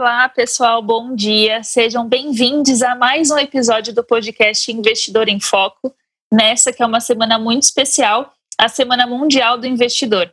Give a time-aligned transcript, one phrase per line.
[0.00, 1.64] Olá, pessoal, bom dia.
[1.64, 5.92] Sejam bem-vindos a mais um episódio do podcast Investidor em Foco,
[6.32, 10.32] nessa que é uma semana muito especial, a Semana Mundial do Investidor.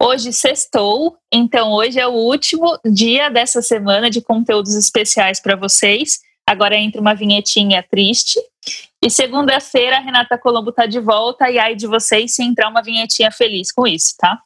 [0.00, 6.20] Hoje sextou, então hoje é o último dia dessa semana de conteúdos especiais para vocês.
[6.48, 8.38] Agora entra uma vinhetinha triste.
[9.02, 12.84] E segunda-feira a Renata Colombo está de volta e aí de vocês se entrar uma
[12.84, 14.40] vinhetinha feliz com isso, tá?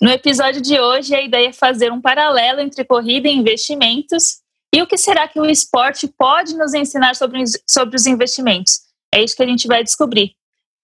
[0.00, 4.40] No episódio de hoje, a ideia é fazer um paralelo entre corrida e investimentos
[4.74, 8.80] e o que será que o esporte pode nos ensinar sobre, sobre os investimentos.
[9.12, 10.32] É isso que a gente vai descobrir.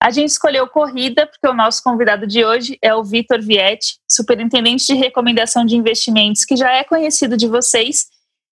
[0.03, 4.87] A gente escolheu corrida porque o nosso convidado de hoje é o Vitor Vietti, superintendente
[4.87, 8.06] de recomendação de investimentos, que já é conhecido de vocês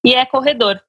[0.05, 0.81] e é corredor.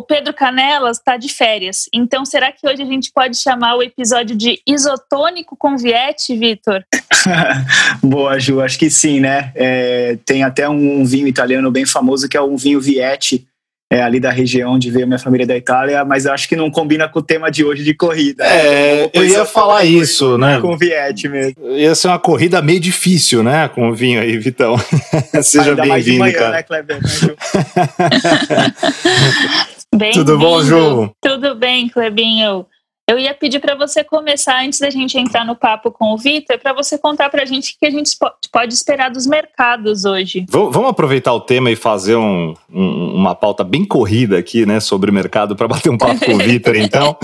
[0.00, 3.82] O Pedro Canelas está de férias, então será que hoje a gente pode chamar o
[3.82, 6.82] episódio de isotônico com Vietti, Vitor?
[8.02, 9.52] Boa, Ju, acho que sim, né?
[9.54, 13.46] É, tem até um vinho italiano bem famoso que é um vinho Vietti,
[13.92, 16.70] é, ali da região onde veio minha família da Itália, mas eu acho que não
[16.70, 18.46] combina com o tema de hoje de corrida.
[18.46, 20.60] É, eu ia falar isso, né?
[20.60, 21.76] Com o Viette mesmo.
[21.76, 23.68] Ia ser uma corrida meio difícil, né?
[23.68, 24.76] Com o vinho aí, Vitão.
[25.42, 26.52] Seja bem-vindo, cara.
[26.52, 27.00] Né, Kleber?
[29.94, 31.14] bem Tudo bom, Ju?
[31.20, 32.66] Tudo bem, Clebinho.
[33.10, 36.60] Eu ia pedir para você começar, antes da gente entrar no papo com o Vitor,
[36.60, 38.16] para você contar para a gente o que a gente
[38.52, 40.46] pode esperar dos mercados hoje.
[40.48, 45.10] Vamos aproveitar o tema e fazer um, um, uma pauta bem corrida aqui, né, sobre
[45.10, 47.16] o mercado, para bater um papo com o Vitor, então.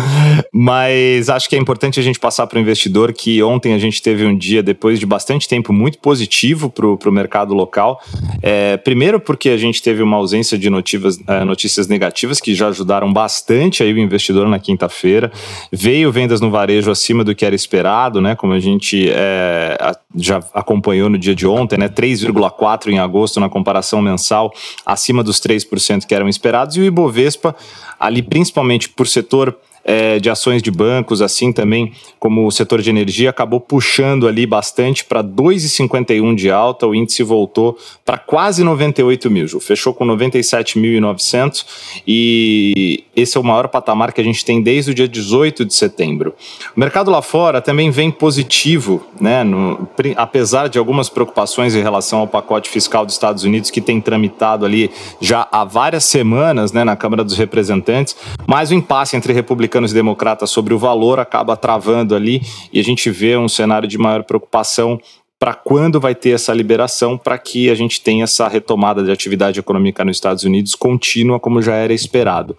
[0.53, 4.03] Mas acho que é importante a gente passar para o investidor que ontem a gente
[4.03, 8.03] teve um dia, depois de bastante tempo, muito positivo para o mercado local.
[8.43, 12.66] É, primeiro, porque a gente teve uma ausência de notícias, é, notícias negativas que já
[12.66, 15.31] ajudaram bastante aí o investidor na quinta-feira
[15.76, 18.34] veio vendas no varejo acima do que era esperado, né?
[18.34, 19.76] Como a gente é,
[20.16, 21.88] já acompanhou no dia de ontem, né?
[21.88, 24.53] 3,4 em agosto na comparação mensal,
[24.84, 27.54] acima dos 3% que eram esperados, e o Ibovespa,
[28.00, 29.56] ali principalmente por setor
[29.87, 34.45] é, de ações de bancos, assim também como o setor de energia, acabou puxando ali
[34.45, 39.61] bastante para 2,51 de alta, o índice voltou para quase 98 mil, Ju.
[39.61, 41.65] fechou com 97.900
[42.05, 45.73] e esse é o maior patamar que a gente tem desde o dia 18 de
[45.73, 46.35] setembro.
[46.77, 52.19] O mercado lá fora também vem positivo, né, no, apesar de algumas preocupações em relação
[52.19, 56.83] ao pacote fiscal dos Estados Unidos que tem tramitado ali já há várias semanas né,
[56.83, 58.17] na Câmara dos Representantes,
[58.49, 62.41] mas o impasse entre republicanos republicanos e democratas sobre o valor acaba travando ali
[62.72, 64.98] e a gente vê um cenário de maior preocupação
[65.38, 69.60] para quando vai ter essa liberação para que a gente tenha essa retomada de atividade
[69.60, 72.56] econômica nos Estados Unidos contínua como já era esperado.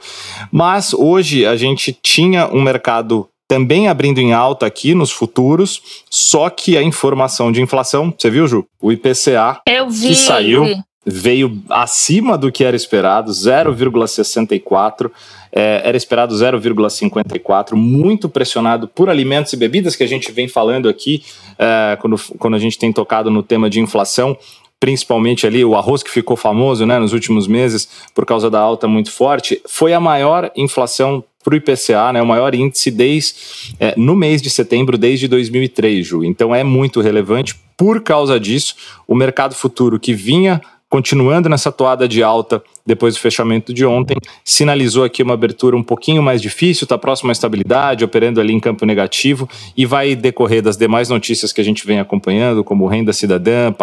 [0.51, 6.49] Mas hoje a gente tinha um mercado também abrindo em alta aqui nos futuros, só
[6.49, 8.65] que a informação de inflação, você viu, Ju?
[8.79, 10.65] O IPCA vi, que saiu
[11.09, 15.09] veio acima do que era esperado, 0,64
[15.53, 20.89] é, era esperado 0,54, muito pressionado por alimentos e bebidas, que a gente vem falando
[20.89, 21.23] aqui
[21.57, 24.37] é, quando, quando a gente tem tocado no tema de inflação
[24.79, 28.87] principalmente ali o arroz que ficou famoso né, nos últimos meses por causa da alta
[28.87, 33.33] muito forte, foi a maior inflação para o IPCA, né, o maior índice desde
[33.79, 36.23] é, no mês de setembro desde 2003, Ju.
[36.23, 37.55] Então é muito relevante.
[37.75, 38.75] Por causa disso,
[39.07, 44.15] o mercado futuro que vinha continuando nessa toada de alta depois do fechamento de ontem,
[44.43, 48.59] sinalizou aqui uma abertura um pouquinho mais difícil, está próximo à estabilidade, operando ali em
[48.59, 53.11] campo negativo e vai decorrer das demais notícias que a gente vem acompanhando, como renda
[53.11, 53.73] cidadã,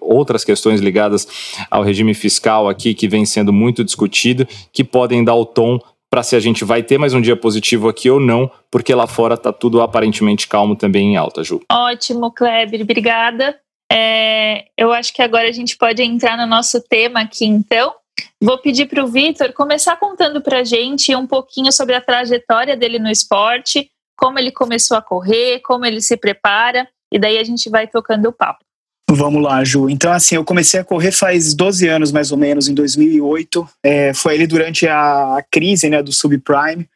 [0.00, 1.28] outras questões ligadas
[1.70, 5.78] ao regime fiscal aqui que vem sendo muito discutido, que podem dar o tom
[6.10, 9.06] para se a gente vai ter mais um dia positivo aqui ou não, porque lá
[9.06, 11.60] fora está tudo aparentemente calmo também em alta, Ju.
[11.70, 13.56] Ótimo, Kleber, obrigada.
[13.90, 17.94] É, eu acho que agora a gente pode entrar no nosso tema aqui, então.
[18.40, 22.76] Vou pedir para o Vitor começar contando para a gente um pouquinho sobre a trajetória
[22.76, 27.44] dele no esporte, como ele começou a correr, como ele se prepara, e daí a
[27.44, 28.64] gente vai tocando o papo.
[29.10, 29.88] Vamos lá, Ju.
[29.88, 33.68] Então, assim, eu comecei a correr faz 12 anos, mais ou menos, em 2008.
[33.82, 36.88] É, foi ali durante a, a crise né, do subprime.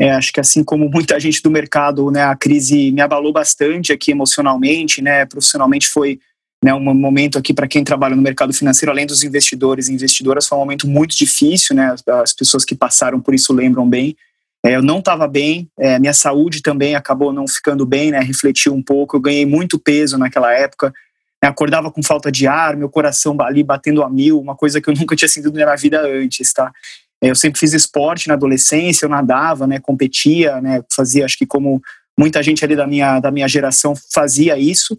[0.00, 3.92] É, acho que assim como muita gente do mercado, né, a crise me abalou bastante
[3.92, 6.20] aqui emocionalmente, né, profissionalmente foi
[6.62, 10.46] né, um momento aqui para quem trabalha no mercado financeiro, além dos investidores e investidoras,
[10.46, 11.94] foi um momento muito difícil, né?
[12.20, 14.16] As pessoas que passaram por isso lembram bem.
[14.64, 18.18] É, eu não estava bem, é, minha saúde também acabou não ficando bem, né?
[18.18, 20.92] Refletiu um pouco, eu ganhei muito peso naquela época,
[21.40, 24.90] né, acordava com falta de ar, meu coração ali batendo a mil, uma coisa que
[24.90, 26.72] eu nunca tinha sentido na minha vida antes, tá?
[27.20, 29.80] Eu sempre fiz esporte na adolescência, eu nadava, né?
[29.80, 30.82] Competia, né?
[30.92, 31.80] Fazia, acho que como
[32.18, 34.98] muita gente ali da minha, da minha geração fazia isso.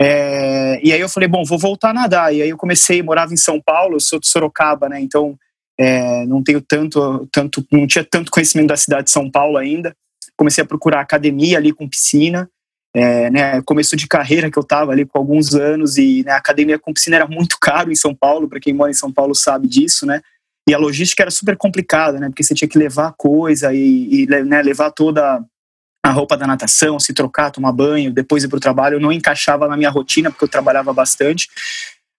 [0.00, 2.34] É, e aí eu falei, bom, vou voltar a nadar.
[2.34, 5.00] E aí eu comecei, morava em São Paulo, sou de Sorocaba, né?
[5.00, 5.38] Então
[5.78, 9.94] é, não tenho tanto, tanto, não tinha tanto conhecimento da cidade de São Paulo ainda.
[10.36, 12.48] Comecei a procurar academia ali com piscina.
[12.96, 16.78] É, né, começo de carreira que eu estava ali com alguns anos e né, academia
[16.78, 19.66] com piscina era muito caro em São Paulo, para quem mora em São Paulo sabe
[19.66, 20.20] disso, né?
[20.68, 22.28] E a logística era super complicada, né?
[22.28, 25.44] Porque você tinha que levar coisa e, e né, levar toda
[26.02, 28.96] a roupa da natação, se trocar, tomar banho, depois ir para o trabalho.
[28.96, 31.48] Eu não encaixava na minha rotina, porque eu trabalhava bastante.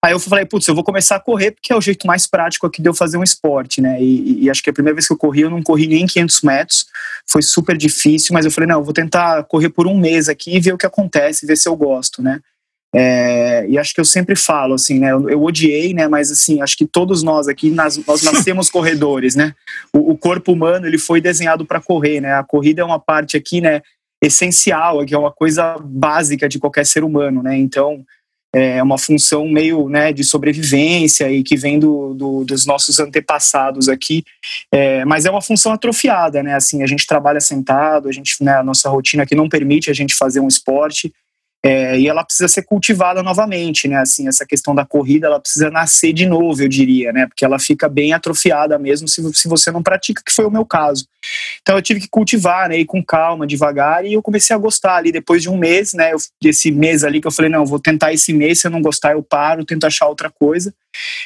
[0.03, 2.67] Aí eu falei, putz, eu vou começar a correr, porque é o jeito mais prático
[2.67, 3.99] aqui de eu fazer um esporte, né?
[3.99, 6.41] E, e, acho que a primeira vez que eu corri, eu não corri nem 500
[6.41, 6.85] metros.
[7.27, 10.55] Foi super difícil, mas eu falei, não, eu vou tentar correr por um mês aqui
[10.55, 12.39] e ver o que acontece, ver se eu gosto, né?
[12.97, 15.11] É, e acho que eu sempre falo assim, né?
[15.11, 16.07] Eu, eu, odiei, né?
[16.07, 19.53] Mas assim, acho que todos nós aqui nas, nós nascemos corredores, né?
[19.91, 22.35] O, o, corpo humano ele foi desenhado para correr, né?
[22.35, 23.81] A corrida é uma parte aqui, né?
[24.23, 27.57] Essencial, que é uma coisa básica de qualquer ser humano, né?
[27.57, 28.05] Então
[28.53, 33.89] é uma função meio né, de sobrevivência e que vem do, do dos nossos antepassados
[33.89, 34.23] aqui,
[34.71, 36.55] é, mas é uma função atrofiada, né?
[36.55, 39.93] Assim, a gente trabalha sentado, a gente, né, a nossa rotina aqui não permite a
[39.93, 41.11] gente fazer um esporte
[41.65, 43.97] é, e ela precisa ser cultivada novamente, né?
[43.97, 47.25] Assim, essa questão da corrida, ela precisa nascer de novo, eu diria, né?
[47.25, 50.63] Porque ela fica bem atrofiada mesmo se, se você não pratica, que foi o meu
[50.63, 51.07] caso.
[51.63, 52.77] Então eu tive que cultivar, né?
[52.77, 56.11] Ir com calma, devagar, e eu comecei a gostar ali depois de um mês, né?
[56.13, 56.19] Eu,
[56.75, 59.23] mês ali que eu falei, não, vou tentar esse mês, se eu não gostar, eu
[59.23, 60.71] paro, tento achar outra coisa.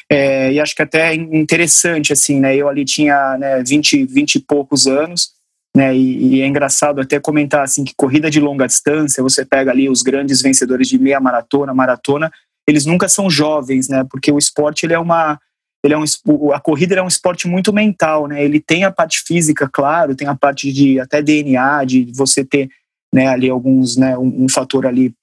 [0.09, 2.56] É, e acho que até é interessante, assim, né?
[2.56, 5.38] Eu ali tinha né, 20, 20 e poucos anos.
[5.75, 9.69] Né, e, e, é engraçado até comentar assim que corrida de longa distância, você pega
[9.69, 12.31] ali os grandes vencedores de meia maratona, maratona,
[12.68, 14.06] eles nunca são jovens, né?
[14.10, 15.39] Porque o esporte ele é uma
[15.83, 16.04] ele é um,
[16.51, 18.44] a corrida é um esporte muito mental, né?
[18.44, 22.69] Ele tem a parte física, claro, tem a parte de até DNA, de você ter,
[23.13, 25.13] né, ali alguns, né, um, um fator ali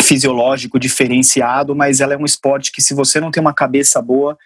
[0.00, 4.36] fisiológico diferenciado, mas ela é um esporte que se você não tem uma cabeça boa,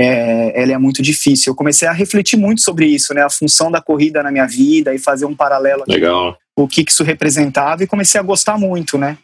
[0.00, 1.50] é, ela é muito difícil.
[1.50, 3.24] Eu comecei a refletir muito sobre isso, né?
[3.24, 5.82] A função da corrida na minha vida e fazer um paralelo.
[5.88, 6.38] Legal.
[6.56, 9.18] O que isso representava e comecei a gostar muito, né?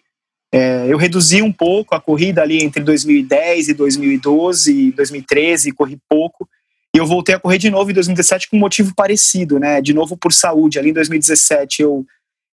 [0.52, 6.48] É, eu reduzi um pouco a corrida ali entre 2010 e 2012, 2013, corri pouco.
[6.92, 9.80] E eu voltei a correr de novo em 2017 com um motivo parecido, né?
[9.80, 10.76] De novo por saúde.
[10.76, 12.04] Ali em 2017 eu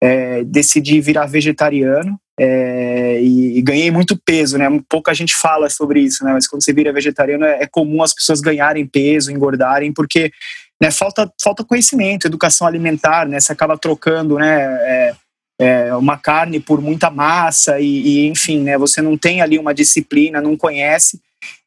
[0.01, 4.65] é, decidi virar vegetariano é, e, e, ganhei muito peso, né?
[4.87, 6.33] Pouca gente fala sobre isso, né?
[6.33, 10.31] Mas quando você vira vegetariano é, é comum as pessoas ganharem peso, engordarem, porque
[10.79, 13.39] né, falta, falta conhecimento, educação alimentar, né?
[13.39, 14.61] Você acaba trocando, né?
[14.61, 15.15] É,
[15.59, 18.77] é, uma carne por muita massa e, e, enfim, né?
[18.77, 21.19] Você não tem ali uma disciplina, não conhece.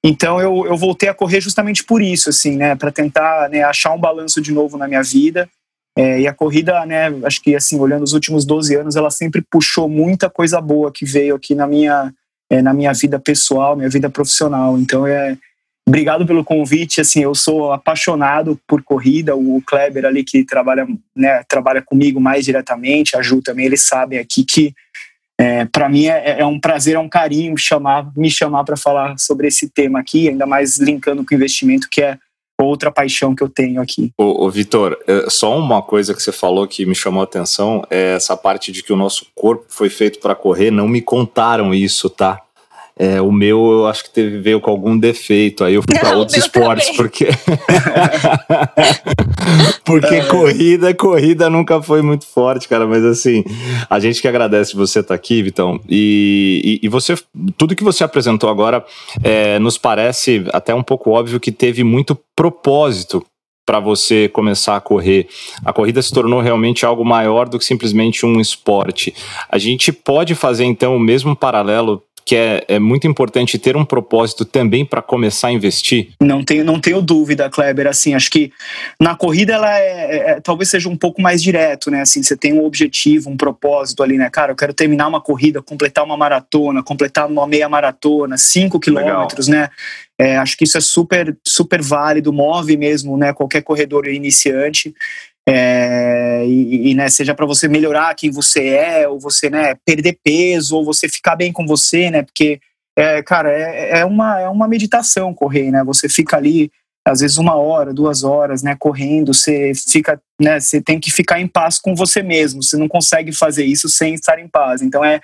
[0.04, 2.76] Então eu, eu voltei a correr justamente por isso, assim, né?
[2.76, 5.48] Para tentar né, achar um balanço de novo na minha vida
[5.96, 9.42] é, e a corrida, né, acho que assim, olhando os últimos 12 anos, ela sempre
[9.42, 12.12] puxou muita coisa boa que veio aqui na minha,
[12.48, 14.78] é, na minha vida pessoal, minha vida profissional.
[14.78, 15.36] Então, é,
[15.86, 17.00] obrigado pelo convite.
[17.00, 19.34] Assim, eu sou apaixonado por corrida.
[19.34, 24.18] O Kleber ali que trabalha, né, trabalha comigo mais diretamente, a Ju também, eles sabem
[24.18, 24.72] aqui que
[25.40, 29.18] é, para mim é, é, um prazer, é um carinho chamar, me chamar para falar
[29.18, 32.18] sobre esse tema aqui, ainda mais linkando com o investimento, que é
[32.64, 34.12] outra paixão que eu tenho aqui.
[34.16, 37.82] Ô, ô Vitor, é, só uma coisa que você falou que me chamou a atenção
[37.90, 40.70] é essa parte de que o nosso corpo foi feito para correr.
[40.70, 42.40] Não me contaram isso, tá?
[43.02, 46.16] É, o meu eu acho que teve, veio com algum defeito, aí eu fui para
[46.18, 46.98] outros esportes, também.
[46.98, 47.28] porque.
[49.82, 50.24] porque é.
[50.26, 52.86] corrida, corrida nunca foi muito forte, cara.
[52.86, 53.42] Mas assim,
[53.88, 55.80] a gente que agradece você estar tá aqui, Vitão.
[55.88, 57.14] E, e, e, você,
[57.56, 58.84] tudo que você apresentou agora
[59.24, 63.24] é, nos parece até um pouco óbvio que teve muito propósito
[63.70, 65.28] para você começar a correr.
[65.64, 69.14] A corrida se tornou realmente algo maior do que simplesmente um esporte.
[69.48, 73.84] A gente pode fazer então o mesmo paralelo que é, é muito importante ter um
[73.84, 76.10] propósito também para começar a investir?
[76.20, 77.86] Não tenho, não tenho dúvida, Kleber.
[77.86, 78.52] Assim, acho que
[79.00, 82.02] na corrida ela é, é, é, talvez seja um pouco mais direto, né?
[82.02, 84.28] Assim, você tem um objetivo, um propósito ali, né?
[84.30, 89.48] Cara, eu quero terminar uma corrida, completar uma maratona, completar uma meia maratona, cinco quilômetros,
[89.48, 89.68] né?
[90.18, 93.32] É, acho que isso é super, super válido, move mesmo, né?
[93.32, 94.94] Qualquer corredor iniciante.
[95.48, 100.18] É, e, e né, seja para você melhorar quem você é, ou você né, perder
[100.22, 102.22] peso, ou você ficar bem com você, né?
[102.22, 102.60] Porque
[102.96, 105.82] é, cara, é, é, uma, é uma meditação correr, né?
[105.84, 106.70] Você fica ali,
[107.06, 111.40] às vezes, uma hora, duas horas, né, correndo, você fica, né, você tem que ficar
[111.40, 114.82] em paz com você mesmo, você não consegue fazer isso sem estar em paz.
[114.82, 115.20] Então é,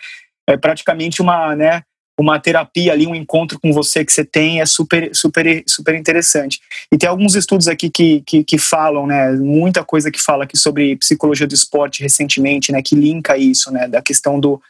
[0.48, 1.82] é praticamente uma, né,
[2.18, 6.60] uma terapia ali, um encontro com você que você tem é super, super, super interessante.
[6.90, 10.56] E tem alguns estudos aqui que, que, que, falam, né, muita coisa que fala aqui
[10.56, 14.60] sobre psicologia do esporte recentemente, né, que linka isso, né, da questão do,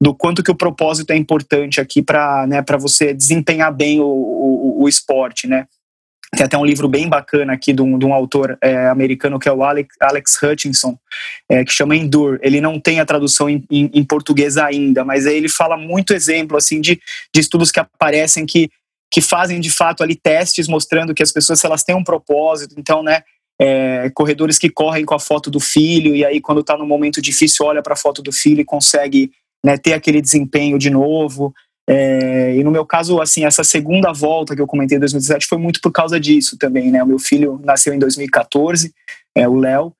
[0.00, 4.82] do quanto que o propósito é importante aqui para né, você desempenhar bem o, o,
[4.82, 5.66] o esporte, né.
[6.36, 9.48] Tem até um livro bem bacana aqui de um, de um autor é, americano que
[9.48, 10.98] é o Alex, Alex Hutchinson,
[11.48, 12.38] é, que chama Endure.
[12.42, 16.56] Ele não tem a tradução em, em, em, português ainda, mas ele fala muito exemplo
[16.56, 17.00] assim de,
[17.32, 18.70] de estudos que aparecem que,
[19.10, 23.02] que fazem de fato ali testes mostrando que as pessoas elas têm um propósito, então,
[23.02, 23.22] né,
[23.60, 27.22] é, corredores que correm com a foto do filho e aí quando está no momento
[27.22, 29.30] difícil olha para a foto do filho e consegue
[29.64, 31.54] né, ter aquele desempenho de novo.
[31.88, 35.58] É, e no meu caso, assim, essa segunda volta que eu comentei em 2017 foi
[35.58, 37.02] muito por causa disso também, né?
[37.02, 38.92] O meu filho nasceu em 2014,
[39.34, 39.92] é, o Léo,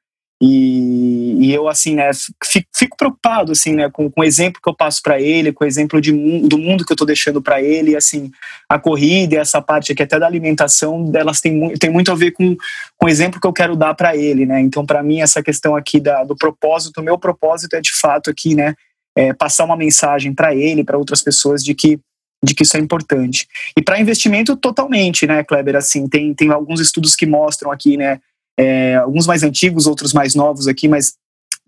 [0.43, 2.11] e, e, eu, assim, né,
[2.45, 5.65] fico, fico, preocupado, assim, né, com, com o exemplo que eu passo para ele, com
[5.65, 6.13] o exemplo de,
[6.47, 8.31] do mundo que eu estou deixando para ele, e, assim,
[8.69, 12.33] a corrida e essa parte aqui até da alimentação, elas têm, tem muito a ver
[12.33, 12.57] com,
[12.99, 15.75] com o exemplo que eu quero dar para ele, né, então para mim essa questão
[15.75, 18.75] aqui da, do propósito, o meu propósito é de fato aqui, né,
[19.17, 21.99] é, passar uma mensagem para ele, para outras pessoas de que
[22.45, 23.49] de que isso é importante.
[23.75, 28.21] E para investimento totalmente, né, Kleber, assim, tem, tem alguns estudos que mostram aqui, né,
[28.59, 31.15] é, alguns mais antigos, outros mais novos aqui, mas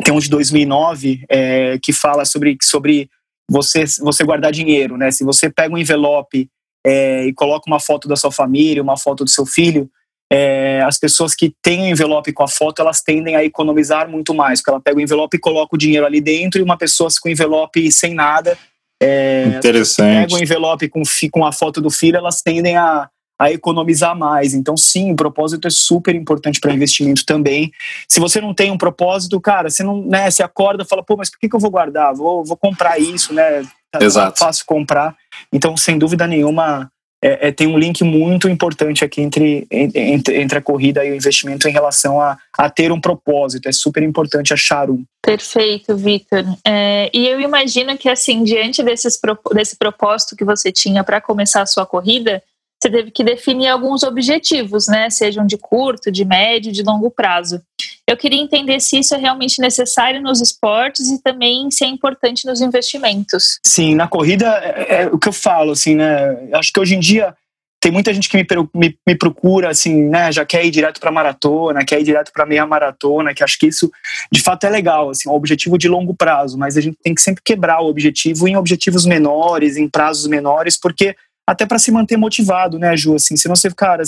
[0.04, 3.08] tem um de 2009 é, que fala sobre, sobre
[3.50, 6.48] você, você guardar dinheiro, né, se você pega um envelope
[6.86, 9.90] é, e coloca uma foto da sua família, uma foto do seu filho,
[10.33, 14.35] é, as pessoas que têm o envelope com a foto, elas tendem a economizar muito
[14.35, 17.09] mais, porque ela pega o envelope e coloca o dinheiro ali dentro, e uma pessoa
[17.21, 18.59] com o envelope sem nada,
[19.00, 20.23] é, Interessante.
[20.23, 24.54] pega o envelope com, com a foto do filho, elas tendem a, a economizar mais.
[24.54, 27.71] Então, sim, o propósito é super importante para investimento também.
[28.09, 31.16] Se você não tem um propósito, cara, você não, né, você acorda e fala, pô,
[31.16, 32.14] mas por que, que eu vou guardar?
[32.14, 33.62] Vou, vou comprar isso, né?
[33.90, 34.38] Tá, Exato.
[34.38, 35.14] fácil comprar.
[35.52, 36.90] Então, sem dúvida nenhuma,
[37.26, 41.14] é, é, tem um link muito importante aqui entre, entre, entre, a corrida e o
[41.16, 43.68] investimento em relação a, a ter um propósito.
[43.68, 45.02] É super importante achar um.
[45.21, 46.45] Perfeito, Victor.
[46.64, 49.18] É, e eu imagino que, assim, diante desses,
[49.52, 52.40] desse propósito que você tinha para começar a sua corrida,
[52.83, 55.09] você teve que definir alguns objetivos, né?
[55.11, 57.61] Sejam de curto, de médio, de longo prazo.
[58.09, 62.47] Eu queria entender se isso é realmente necessário nos esportes e também se é importante
[62.47, 63.59] nos investimentos.
[63.64, 66.49] Sim, na corrida é, é o que eu falo, assim, né?
[66.52, 67.35] Acho que hoje em dia
[67.80, 70.30] tem muita gente que me, me, me procura, assim, né?
[70.30, 73.66] Já quer ir direto para maratona, quer ir direto para meia maratona, que acho que
[73.66, 73.90] isso
[74.30, 77.23] de fato é legal, assim, um objetivo de longo prazo, mas a gente tem que
[77.23, 82.16] sempre quebrar o objetivo em objetivos menores, em prazos menores, porque até para se manter
[82.16, 83.14] motivado, né, Ju?
[83.14, 84.02] Assim, se não você, cara,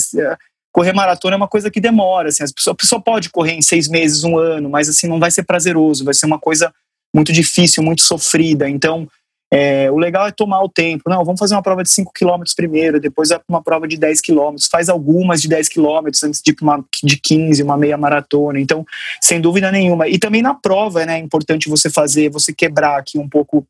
[0.71, 3.61] correr maratona é uma coisa que demora, assim, a pessoa, a pessoa pode correr em
[3.61, 6.73] seis meses, um ano, mas assim, não vai ser prazeroso, vai ser uma coisa
[7.15, 9.07] muito difícil, muito sofrida, então
[9.51, 12.43] é, o legal é tomar o tempo, não, vamos fazer uma prova de 5 km
[12.55, 16.85] primeiro, depois uma prova de 10 km, faz algumas de 10 km antes de uma
[17.03, 18.85] de 15, uma meia maratona, então,
[19.19, 23.17] sem dúvida nenhuma, e também na prova, né, é importante você fazer, você quebrar aqui
[23.17, 23.65] um pouco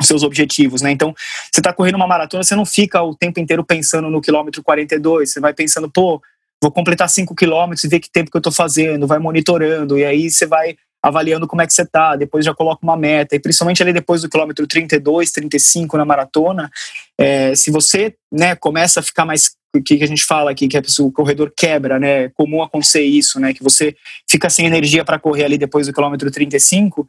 [0.00, 0.90] os seus objetivos, né?
[0.90, 1.14] Então,
[1.50, 5.32] você está correndo uma maratona, você não fica o tempo inteiro pensando no quilômetro 42,
[5.32, 6.20] você vai pensando, pô,
[6.62, 10.04] vou completar 5 quilômetros e ver que tempo que eu estou fazendo, vai monitorando, e
[10.04, 13.40] aí você vai avaliando como é que você está, depois já coloca uma meta, e
[13.40, 16.70] principalmente ali depois do quilômetro 32, 35 na maratona,
[17.16, 20.76] é, se você né, começa a ficar mais o que, a gente fala aqui, que
[20.76, 22.24] é o corredor quebra, né?
[22.24, 23.52] É comum acontecer isso, né?
[23.52, 23.94] Que você
[24.28, 27.06] fica sem energia para correr ali depois do quilômetro 35.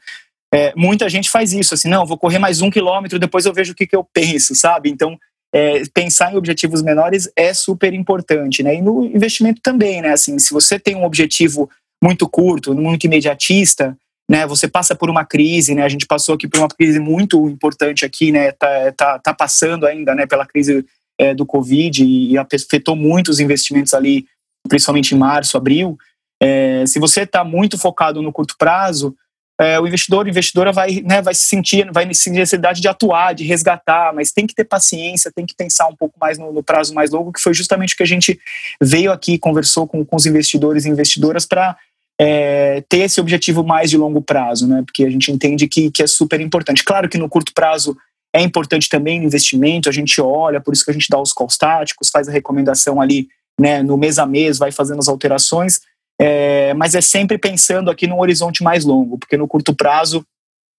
[0.54, 3.74] É, muita gente faz isso, assim, não, vou correr mais um quilômetro, depois eu vejo
[3.74, 4.90] o que, que eu penso, sabe?
[4.90, 5.18] Então,
[5.54, 8.76] é, pensar em objetivos menores é super importante, né?
[8.76, 10.12] E no investimento também, né?
[10.12, 11.70] Assim, se você tem um objetivo
[12.04, 13.98] muito curto, muito imediatista,
[14.30, 14.46] né?
[14.46, 15.84] Você passa por uma crise, né?
[15.84, 18.52] A gente passou aqui por uma crise muito importante aqui, né?
[18.52, 20.28] Tá, tá, tá passando ainda, né?
[20.28, 20.86] Pela crise
[21.20, 24.26] é, do Covid e, afetou muito os investimentos ali,
[24.68, 25.98] principalmente em março, abril.
[26.42, 29.16] É, se você está muito focado no curto prazo,
[29.60, 33.34] é, o investidor, a investidora vai, né, vai se sentir, vai sentir necessidade de atuar,
[33.34, 36.64] de resgatar, mas tem que ter paciência, tem que pensar um pouco mais no, no
[36.64, 38.40] prazo mais longo, que foi justamente o que a gente
[38.82, 41.76] veio aqui, conversou com, com os investidores e investidoras para
[42.18, 44.82] é, ter esse objetivo mais de longo prazo, né?
[44.86, 46.84] Porque a gente entende que, que é super importante.
[46.84, 47.98] Claro que no curto prazo
[48.34, 51.34] é importante também no investimento, a gente olha, por isso que a gente dá os
[51.34, 53.28] calls táticos, faz a recomendação ali
[53.60, 55.82] né, no mês a mês, vai fazendo as alterações,
[56.20, 60.26] é, mas é sempre pensando aqui num horizonte mais longo, porque no curto prazo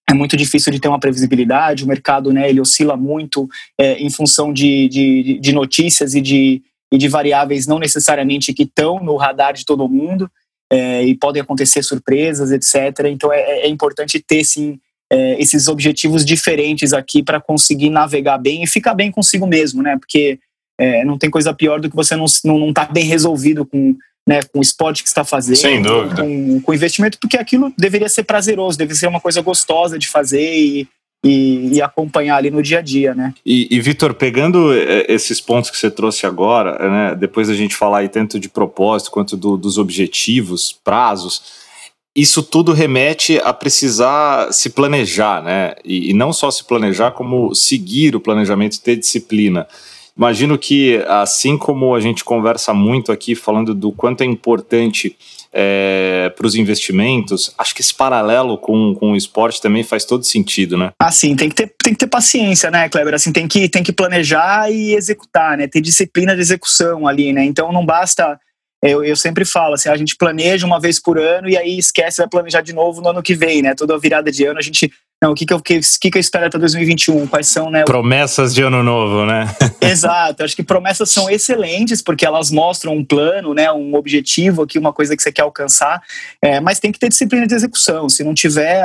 [0.09, 4.11] é muito difícil de ter uma previsibilidade, o mercado né, ele oscila muito é, em
[4.11, 9.17] função de, de, de, notícias e de, e de variáveis não necessariamente que estão no
[9.17, 10.31] radar de todo mundo
[10.71, 13.07] é, e podem acontecer surpresas, etc.
[13.07, 14.79] Então é, é importante ter sim
[15.11, 19.97] é, esses objetivos diferentes aqui para conseguir navegar bem e ficar bem consigo mesmo, né?
[19.97, 20.39] Porque
[20.79, 23.97] é, não tem coisa pior do que você não não, não tá bem resolvido com
[24.31, 26.23] né, com o esporte que está fazendo, Sem dúvida.
[26.23, 30.57] Com, com investimento, porque aquilo deveria ser prazeroso, deveria ser uma coisa gostosa de fazer
[30.57, 30.89] e,
[31.25, 33.35] e, e, acompanhar ali no dia a dia, né?
[33.45, 37.75] E, e Vitor, pegando é, esses pontos que você trouxe agora, né, depois a gente
[37.75, 41.43] falar aí tanto de propósito quanto do, dos objetivos, prazos,
[42.15, 45.75] isso tudo remete a precisar se planejar, né?
[45.85, 49.67] E, e, não só se planejar, como seguir o planejamento, ter disciplina.
[50.17, 55.17] Imagino que, assim como a gente conversa muito aqui, falando do quanto é importante
[55.53, 60.25] é, para os investimentos, acho que esse paralelo com, com o esporte também faz todo
[60.25, 60.93] sentido, né?
[61.01, 63.15] Assim, tem que ter, tem que ter paciência, né, Kleber?
[63.15, 65.67] Assim, tem que, tem que planejar e executar, né?
[65.67, 67.45] Ter disciplina de execução ali, né?
[67.45, 68.39] Então não basta
[68.83, 72.19] eu, eu sempre falo assim, a gente planeja uma vez por ano e aí esquece,
[72.19, 73.75] vai planejar de novo no ano que vem, né?
[73.75, 74.91] Toda virada de ano a gente
[75.23, 77.27] não, o que, que, eu, que, que, que eu espero até 2021?
[77.27, 77.85] Quais são, né?
[77.85, 79.55] Promessas de ano novo, né?
[79.79, 80.43] Exato.
[80.43, 83.71] Acho que promessas são excelentes, porque elas mostram um plano, né?
[83.71, 86.03] Um objetivo aqui, uma coisa que você quer alcançar.
[86.41, 88.09] É, mas tem que ter disciplina de execução.
[88.09, 88.83] Se não tiver,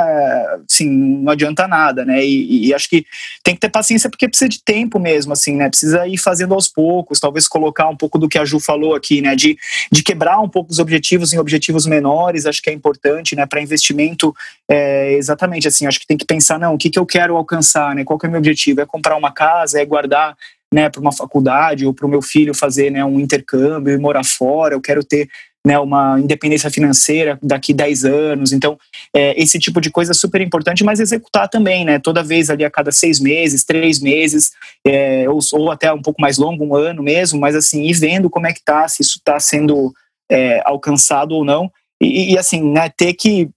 [0.68, 2.22] assim, não adianta nada, né?
[2.22, 3.06] E, e, acho que
[3.42, 5.70] tem que ter paciência porque precisa de tempo mesmo, assim, né?
[5.70, 9.22] Precisa ir fazendo aos poucos, talvez colocar um pouco do que a Ju falou aqui,
[9.22, 9.34] né?
[9.34, 9.56] De,
[9.90, 13.46] de quebrar um pouco os objetivos em objetivos menores, acho que é importante, né?
[13.46, 14.36] Para investimento,
[14.68, 17.94] é, exatamente assim, acho que tem que pensar, não, o que, que eu quero alcançar,
[17.94, 18.04] né?
[18.04, 18.80] Qual que é o meu objetivo?
[18.80, 20.36] É comprar uma casa, é guardar
[20.72, 24.24] né, para uma faculdade ou para o meu filho fazer né, um intercâmbio e morar
[24.24, 25.28] fora, eu quero ter
[25.66, 28.52] né, uma independência financeira daqui 10 anos.
[28.52, 28.78] Então,
[29.12, 31.98] é, esse tipo de coisa é super importante, mas executar também, né?
[31.98, 34.52] Toda vez ali a cada seis meses, três meses,
[34.86, 38.30] é, ou, ou, até um pouco mais longo, um ano mesmo, mas assim, ir vendo
[38.30, 39.92] como é que tá, se isso está sendo
[40.30, 41.68] é, alcançado ou não.
[42.00, 43.48] E, e, assim, né, ter que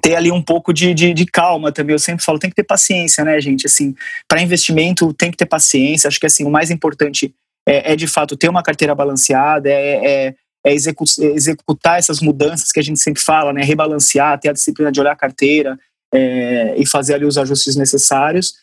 [0.00, 1.94] ter ali um pouco de, de, de, calma também.
[1.94, 3.66] Eu sempre falo, tem que ter paciência, né, gente?
[3.66, 3.94] Assim,
[4.26, 6.08] para investimento tem que ter paciência.
[6.08, 7.34] Acho que assim, o mais importante
[7.66, 12.72] é, é de fato ter uma carteira balanceada, é, é, é execu executar essas mudanças
[12.72, 13.62] que a gente sempre fala, né?
[13.62, 15.78] Rebalancear, ter a disciplina de olhar a carteira
[16.12, 18.54] é, e fazer ali os ajustes necessários.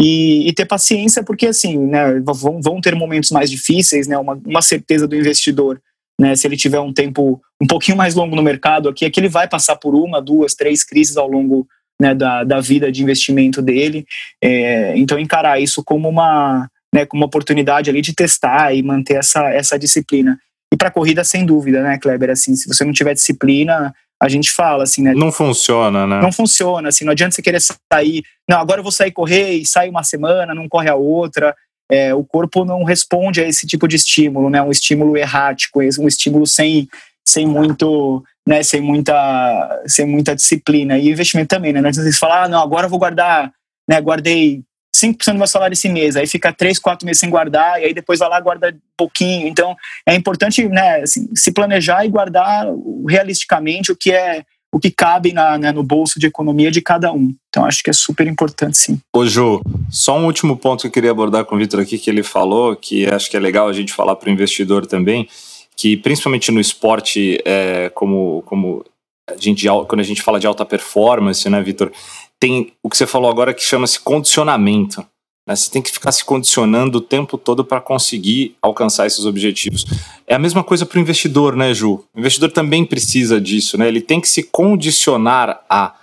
[0.00, 4.16] E, e, ter paciência, porque assim, né, vão, vão ter momentos mais difíceis, né?
[4.16, 5.80] Uma, uma certeza do investidor
[6.20, 9.20] né, se ele tiver um tempo um pouquinho mais longo no mercado aqui, é que
[9.20, 11.66] ele vai passar por uma, duas, três crises ao longo
[12.00, 14.04] né, da, da vida de investimento dele.
[14.42, 19.14] É, então, encarar isso como uma, né, como uma oportunidade ali de testar e manter
[19.14, 20.38] essa, essa disciplina.
[20.72, 22.30] E para corrida, sem dúvida, né, Kleber?
[22.30, 25.14] Assim, se você não tiver disciplina, a gente fala assim, né?
[25.14, 26.20] Não funciona, né?
[26.20, 28.24] Não funciona, assim, não adianta você querer sair.
[28.48, 31.54] Não, agora eu vou sair correr e sai uma semana, não corre a outra
[31.90, 34.60] é, o corpo não responde a esse tipo de estímulo, né?
[34.62, 36.88] Um estímulo errático, um estímulo sem,
[37.26, 38.62] sem muito, né?
[38.62, 41.80] Sem muita, sem muita disciplina e investimento também, né?
[41.80, 43.52] Não adianta você falar, ah, não, agora eu vou guardar,
[43.88, 44.00] né?
[44.00, 44.62] Guardei
[44.94, 47.94] 5% do meu salário esse mês, aí fica 3, 4 meses sem guardar, e aí
[47.94, 49.46] depois vai lá guarda pouquinho.
[49.46, 52.66] Então, é importante né, assim, se planejar e guardar
[53.08, 57.12] realisticamente o que é o que cabe na, né, no bolso de economia de cada
[57.12, 57.34] um.
[57.48, 59.00] Então acho que é super importante sim.
[59.14, 62.10] Ô Ju, só um último ponto que eu queria abordar com o Vitor aqui, que
[62.10, 65.28] ele falou, que acho que é legal a gente falar para o investidor também,
[65.76, 68.84] que principalmente no esporte, é, como, como
[69.28, 71.90] a gente, quando a gente fala de alta performance, né, Vitor,
[72.40, 75.04] tem o que você falou agora que chama-se condicionamento.
[75.48, 75.56] Né?
[75.56, 79.86] Você tem que ficar se condicionando o tempo todo para conseguir alcançar esses objetivos.
[80.26, 82.04] É a mesma coisa para o investidor, né, Ju?
[82.14, 83.88] O investidor também precisa disso, né?
[83.88, 85.94] Ele tem que se condicionar a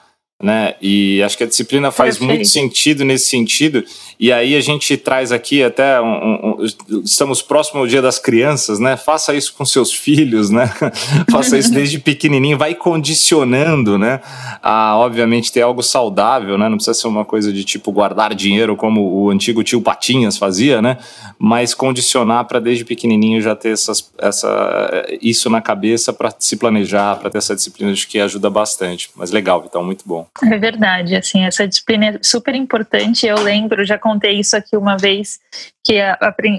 [0.45, 0.75] né?
[0.79, 2.37] E acho que a disciplina faz Perfeito.
[2.37, 3.83] muito sentido nesse sentido.
[4.19, 8.19] E aí a gente traz aqui até um, um, um, estamos próximo ao Dia das
[8.19, 8.95] Crianças, né?
[8.95, 10.71] Faça isso com seus filhos, né?
[11.31, 14.21] Faça isso desde pequenininho, vai condicionando, né?
[14.61, 16.69] A obviamente ter algo saudável, né?
[16.69, 20.79] Não precisa ser uma coisa de tipo guardar dinheiro como o antigo tio Patinhas fazia,
[20.79, 20.99] né?
[21.39, 27.15] Mas condicionar para desde pequenininho já ter essas, essa isso na cabeça para se planejar,
[27.15, 29.09] para ter essa disciplina, acho que ajuda bastante.
[29.15, 30.27] Mas legal, então muito bom.
[30.43, 33.25] É verdade, assim, essa disciplina é super importante.
[33.25, 35.39] Eu lembro, já contei isso aqui uma vez,
[35.83, 35.97] que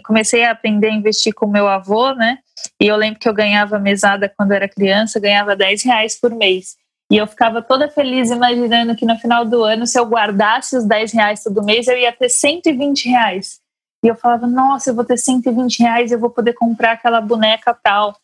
[0.03, 2.39] comecei a aprender a investir com meu avô, né?
[2.81, 6.77] E eu lembro que eu ganhava mesada quando era criança, ganhava 10 reais por mês.
[7.13, 10.85] E eu ficava toda feliz imaginando que no final do ano, se eu guardasse os
[10.85, 13.61] 10 reais todo mês, eu ia ter 120 reais.
[14.03, 17.77] E eu falava, nossa, eu vou ter 120 reais, eu vou poder comprar aquela boneca
[17.83, 18.17] tal.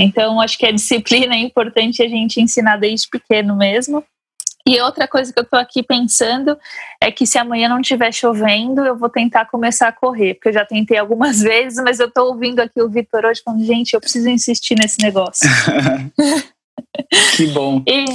[0.00, 4.04] Então, acho que a disciplina é importante a gente ensinar desde pequeno mesmo.
[4.66, 6.56] E outra coisa que eu tô aqui pensando
[6.98, 10.54] é que se amanhã não estiver chovendo, eu vou tentar começar a correr, porque eu
[10.54, 14.00] já tentei algumas vezes, mas eu tô ouvindo aqui o Vitor hoje falando, gente, eu
[14.00, 15.46] preciso insistir nesse negócio.
[17.36, 17.82] que bom.
[17.86, 18.06] E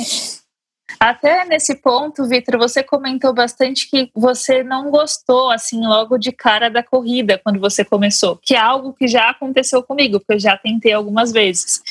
[0.99, 6.69] até nesse ponto, Vitor, você comentou bastante que você não gostou, assim, logo de cara
[6.69, 10.57] da corrida quando você começou, que é algo que já aconteceu comigo, porque eu já
[10.57, 11.81] tentei algumas vezes.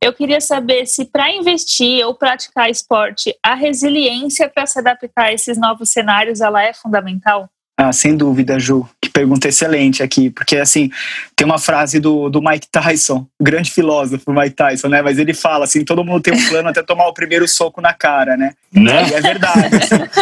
[0.00, 5.32] Eu queria saber se para investir ou praticar esporte, a resiliência para se adaptar a
[5.32, 7.48] esses novos cenários, ela é fundamental?
[7.80, 8.84] Ah, sem dúvida, Ju.
[9.00, 10.30] Que pergunta excelente aqui.
[10.30, 10.90] Porque, assim,
[11.36, 15.00] tem uma frase do, do Mike Tyson, grande filósofo Mike Tyson, né?
[15.00, 17.94] Mas ele fala assim: todo mundo tem um plano até tomar o primeiro soco na
[17.94, 18.50] cara, né?
[18.72, 19.08] Né?
[19.08, 19.76] E é verdade.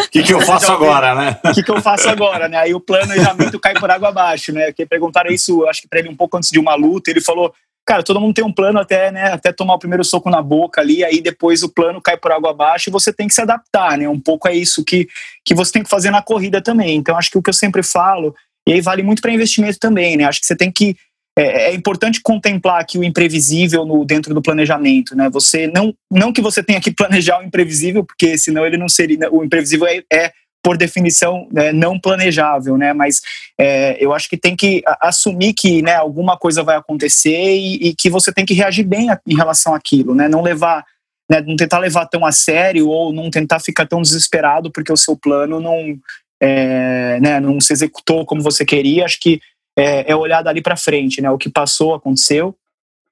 [0.05, 1.39] O que, que eu faço agora, né?
[1.43, 2.59] O que, que eu faço agora, né?
[2.59, 4.67] Aí o planejamento cai por água abaixo, né?
[4.67, 7.55] Porque perguntaram isso, acho que para ele um pouco antes de uma luta, ele falou:
[7.87, 10.81] cara, todo mundo tem um plano até, né, até tomar o primeiro soco na boca
[10.81, 13.97] ali, aí depois o plano cai por água abaixo e você tem que se adaptar,
[13.97, 14.09] né?
[14.09, 15.07] Um pouco é isso que,
[15.45, 16.97] que você tem que fazer na corrida também.
[16.97, 18.35] Então, acho que o que eu sempre falo,
[18.69, 20.25] e aí vale muito para investimento também, né?
[20.25, 20.97] Acho que você tem que.
[21.39, 25.29] É, é, importante contemplar aqui o imprevisível no, dentro do planejamento, né?
[25.31, 29.31] Você não, não que você tenha que planejar o imprevisível, porque senão ele não seria.
[29.31, 30.33] O imprevisível é, é
[30.67, 32.93] por definição né, não planejável, né?
[32.93, 33.21] Mas
[33.57, 37.95] é, eu acho que tem que assumir que né, alguma coisa vai acontecer e, e,
[37.95, 40.29] que você tem que reagir bem a, em relação àquilo, né?
[40.29, 40.85] Não levar,
[41.31, 44.97] né, não tentar levar tão a sério ou não tentar ficar tão desesperado porque o
[44.97, 45.97] seu plano não,
[46.43, 49.05] é, né, não se executou como você queria.
[49.05, 49.41] Acho que
[49.79, 51.31] é, é olhar dali para frente, né?
[51.31, 52.57] O que passou aconteceu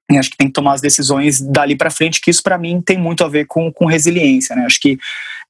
[0.09, 2.79] e acho que tem que tomar as decisões dali para frente, que isso para mim
[2.79, 4.65] tem muito a ver com, com resiliência, né?
[4.65, 4.99] Acho que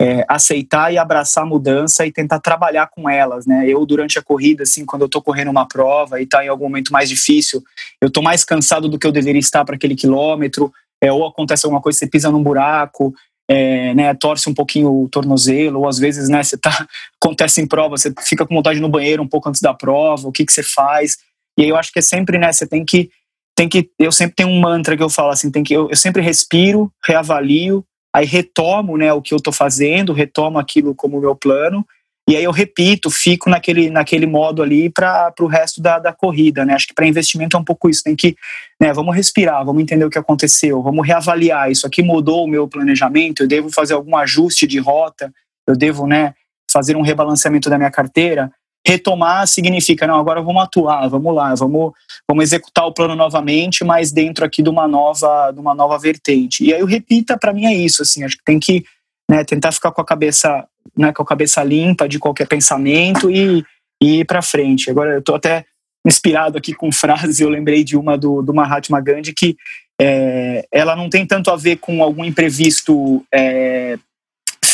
[0.02, 3.68] é, aceitar e abraçar a mudança e tentar trabalhar com elas, né?
[3.68, 6.66] Eu durante a corrida, assim, quando eu tô correndo uma prova e tá em algum
[6.66, 7.62] momento mais difícil,
[8.00, 11.66] eu tô mais cansado do que eu deveria estar para aquele quilômetro, é, ou acontece
[11.66, 13.14] alguma coisa, você pisa num buraco,
[13.50, 16.88] é, né, torce um pouquinho o tornozelo, ou às vezes, né, você tá,
[17.22, 20.32] acontece em prova, você fica com vontade no banheiro um pouco antes da prova, o
[20.32, 21.18] que que você faz?
[21.58, 23.10] E aí eu acho que é sempre, né, você tem que
[23.56, 25.96] tem que eu sempre tenho um mantra que eu falo assim, tem que eu, eu
[25.96, 31.36] sempre respiro, reavalio, aí retomo, né, o que eu estou fazendo, retomo aquilo como meu
[31.36, 31.86] plano
[32.28, 36.66] e aí eu repito, fico naquele, naquele modo ali para o resto da, da corrida,
[36.66, 36.74] né?
[36.74, 38.36] Acho que para investimento é um pouco isso, tem que,
[38.82, 42.68] né, vamos respirar, vamos entender o que aconteceu, vamos reavaliar, isso aqui mudou o meu
[42.68, 45.32] planejamento, eu devo fazer algum ajuste de rota,
[45.68, 46.34] eu devo, né,
[46.72, 48.52] fazer um rebalanceamento da minha carteira,
[48.86, 51.94] retomar significa, não, agora vamos atuar, vamos lá, vamos,
[52.28, 56.64] vamos executar o plano novamente, mas dentro aqui de uma nova, de uma nova vertente.
[56.64, 58.86] E aí o repita, para mim é isso, assim, acho que tem que
[59.30, 63.66] né, tentar ficar com a cabeça, né, com a cabeça limpa de qualquer pensamento e,
[64.02, 64.90] e ir para frente.
[64.90, 65.66] Agora eu estou até
[66.06, 69.58] inspirado aqui com frases, eu lembrei de uma do, do Mahatma Gandhi que
[70.00, 73.98] é, ela não tem tanto a ver com algum imprevisto é,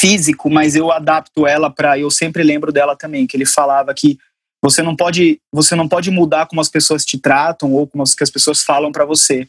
[0.02, 2.00] físico, mas eu adapto ela para.
[2.00, 4.18] Eu sempre lembro dela também, que ele falava que
[4.64, 8.16] você não pode, você não pode mudar como as pessoas te tratam ou como as,
[8.16, 9.48] que as pessoas falam para você.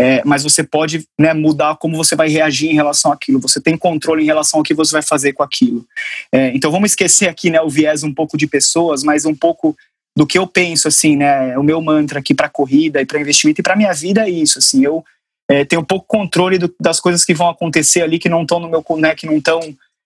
[0.00, 3.40] É, mas você pode né, mudar como você vai reagir em relação àquilo.
[3.40, 5.84] Você tem controle em relação ao que você vai fazer com aquilo.
[6.32, 9.76] É, então vamos esquecer aqui né, o viés um pouco de pessoas, mas um pouco
[10.16, 11.58] do que eu penso assim, né?
[11.58, 14.58] O meu mantra aqui para corrida e para investimento e para minha vida é isso.
[14.58, 15.04] Assim, eu
[15.48, 18.68] é, tenho pouco controle do, das coisas que vão acontecer ali que não estão no
[18.68, 19.60] meu, né, que não estão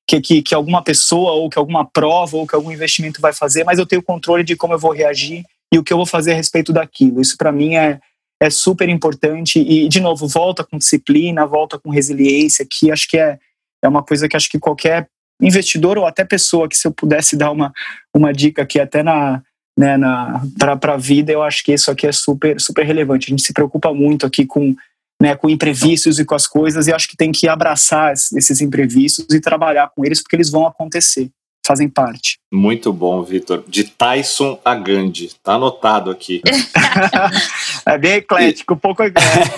[0.06, 3.64] que, que, que alguma pessoa ou que alguma prova ou que algum investimento vai fazer,
[3.64, 6.32] mas eu tenho controle de como eu vou reagir e o que eu vou fazer
[6.32, 7.20] a respeito daquilo.
[7.20, 8.00] Isso para mim é,
[8.40, 13.16] é super importante e, de novo, volta com disciplina, volta com resiliência, que acho que
[13.16, 13.38] é,
[13.82, 15.08] é uma coisa que acho que qualquer
[15.40, 17.72] investidor ou até pessoa que se eu pudesse dar uma,
[18.14, 19.42] uma dica aqui até na,
[19.76, 23.28] né, na para a vida, eu acho que isso aqui é super super relevante.
[23.28, 24.74] A gente se preocupa muito aqui com
[25.22, 29.32] né, com imprevistos e com as coisas, e acho que tem que abraçar esses imprevistos
[29.32, 31.30] e trabalhar com eles, porque eles vão acontecer,
[31.64, 32.38] fazem parte.
[32.51, 33.62] Muito bom, Vitor.
[33.66, 36.42] De Tyson a Gandhi, tá anotado aqui.
[37.87, 39.57] é bem eclético, um pouco eclético.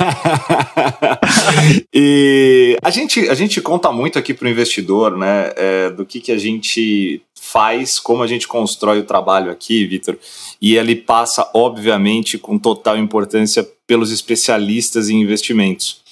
[1.92, 6.20] e a gente, a gente conta muito aqui para o investidor, né, é, do que,
[6.20, 10.18] que a gente faz, como a gente constrói o trabalho aqui, Vitor,
[10.60, 16.02] e ele passa, obviamente, com total importância pelos especialistas em investimentos.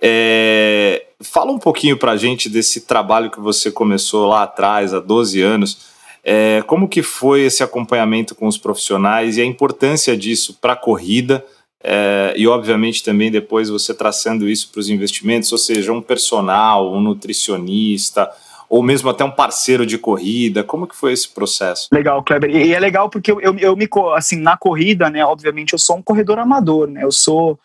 [0.00, 5.00] É, fala um pouquinho para a gente desse trabalho que você começou lá atrás, há
[5.00, 5.92] 12 anos.
[6.24, 10.76] É, como que foi esse acompanhamento com os profissionais e a importância disso para a
[10.76, 11.44] corrida
[11.82, 16.92] é, e obviamente também depois você traçando isso para os investimentos, ou seja, um personal,
[16.92, 18.30] um nutricionista,
[18.68, 20.62] ou mesmo até um parceiro de corrida?
[20.62, 21.88] Como que foi esse processo?
[21.92, 22.54] Legal, Kleber.
[22.54, 25.96] E é legal porque eu, eu, eu me, assim, na corrida, né, obviamente eu sou
[25.96, 27.58] um corredor amador, né, eu sou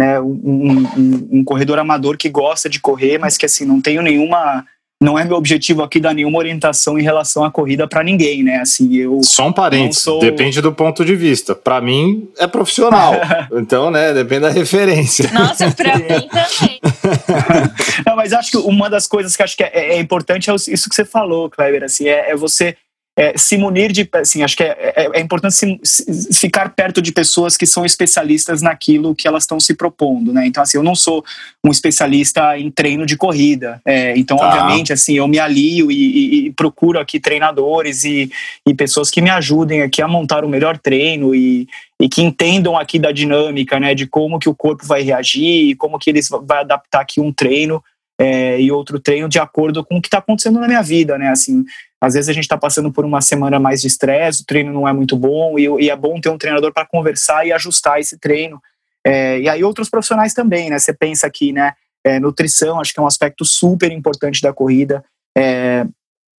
[0.00, 4.00] né, um, um, um, corredor amador que gosta de correr, mas que assim, não tenho
[4.00, 4.64] nenhuma
[5.02, 8.56] não é meu objetivo aqui dar nenhuma orientação em relação à corrida para ninguém, né?
[8.56, 10.20] Assim, eu Só um parênteses, sou...
[10.20, 11.54] depende do ponto de vista.
[11.54, 13.14] Para mim é profissional.
[13.52, 15.30] então, né, depende da referência.
[15.32, 16.80] Nossa, para mim também.
[18.06, 20.88] não, mas acho que uma das coisas que acho que é, é importante é isso
[20.88, 22.76] que você falou, Kleber, assim, é, é você
[23.20, 27.02] é, se munir de, assim, acho que é, é, é importante se, se, ficar perto
[27.02, 30.46] de pessoas que são especialistas naquilo que elas estão se propondo, né?
[30.46, 31.22] Então, assim, eu não sou
[31.62, 34.48] um especialista em treino de corrida, é, então, tá.
[34.48, 38.32] obviamente, assim, eu me alio e, e, e procuro aqui treinadores e,
[38.66, 41.68] e, pessoas que me ajudem aqui a montar o melhor treino e,
[42.00, 45.98] e que entendam aqui da dinâmica, né, de como que o corpo vai reagir, como
[45.98, 47.84] que eles vai adaptar aqui um treino
[48.20, 51.30] é, e outro treino de acordo com o que está acontecendo na minha vida, né?
[51.30, 51.64] Assim,
[51.98, 54.86] às vezes a gente está passando por uma semana mais de estresse, o treino não
[54.86, 58.18] é muito bom e, e é bom ter um treinador para conversar e ajustar esse
[58.18, 58.60] treino.
[59.02, 60.78] É, e aí outros profissionais também, né?
[60.78, 61.72] Você pensa aqui, né?
[62.04, 65.02] É, nutrição, acho que é um aspecto super importante da corrida.
[65.36, 65.86] É,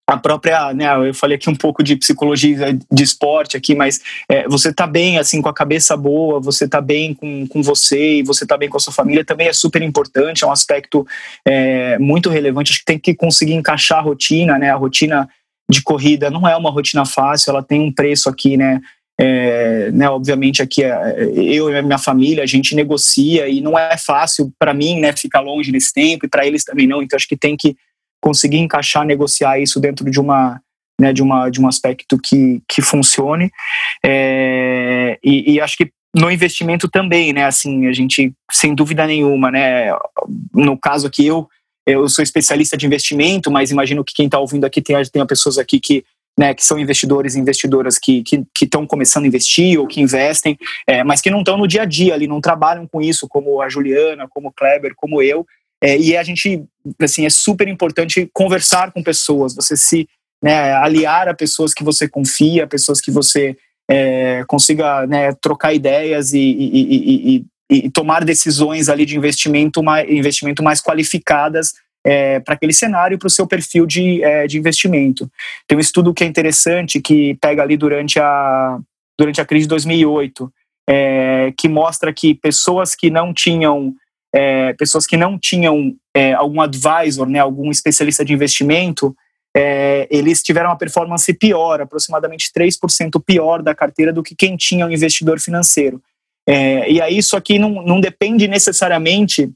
[0.08, 4.48] a própria, né, eu falei aqui um pouco de psicologia de esporte aqui, mas é,
[4.48, 8.24] você tá bem, assim, com a cabeça boa, você tá bem com, com você e
[8.24, 11.08] você tá bem com a sua família também é super importante, é um aspecto
[11.46, 15.30] é, muito relevante, acho que tem que conseguir encaixar a rotina, né, a rotina
[15.70, 18.82] de corrida não é uma rotina fácil, ela tem um preço aqui, né?
[19.20, 23.96] É, né, obviamente aqui é, eu e minha família a gente negocia e não é
[23.96, 27.28] fácil para mim né ficar longe nesse tempo e para eles também não então acho
[27.28, 27.76] que tem que
[28.22, 30.62] conseguir encaixar negociar isso dentro de uma
[31.00, 33.52] né, de uma de um aspecto que, que funcione
[34.06, 39.50] é, e, e acho que no investimento também né assim a gente sem dúvida nenhuma
[39.50, 39.92] né
[40.54, 41.48] no caso aqui eu
[41.86, 45.58] eu sou especialista de investimento, mas imagino que quem está ouvindo aqui tem, tem pessoas
[45.58, 46.04] aqui que,
[46.38, 48.24] né, que são investidores e investidoras que
[48.62, 50.58] estão começando a investir ou que investem,
[50.88, 53.62] é, mas que não estão no dia a dia ali, não trabalham com isso, como
[53.62, 55.46] a Juliana, como o Kleber, como eu.
[55.84, 56.64] É, e a gente,
[57.00, 60.08] assim, é super importante conversar com pessoas, você se
[60.42, 63.56] né, aliar a pessoas que você confia, pessoas que você
[63.90, 67.46] é, consiga né, trocar ideias e, e, e,
[67.86, 73.28] e tomar decisões ali de investimento mais, investimento mais qualificadas é, para aquele cenário, para
[73.28, 75.30] o seu perfil de, é, de investimento.
[75.68, 78.80] Tem um estudo que é interessante, que pega ali durante a,
[79.20, 80.52] durante a crise de 2008,
[80.90, 83.94] é, que mostra que pessoas que não tinham
[84.34, 89.16] é, pessoas que não tinham é, algum advisor, né, algum especialista de investimento,
[89.56, 94.86] é, eles tiveram uma performance pior, aproximadamente 3% pior da carteira do que quem tinha
[94.86, 96.02] um investidor financeiro.
[96.48, 99.52] É, e aí isso aqui não, não depende necessariamente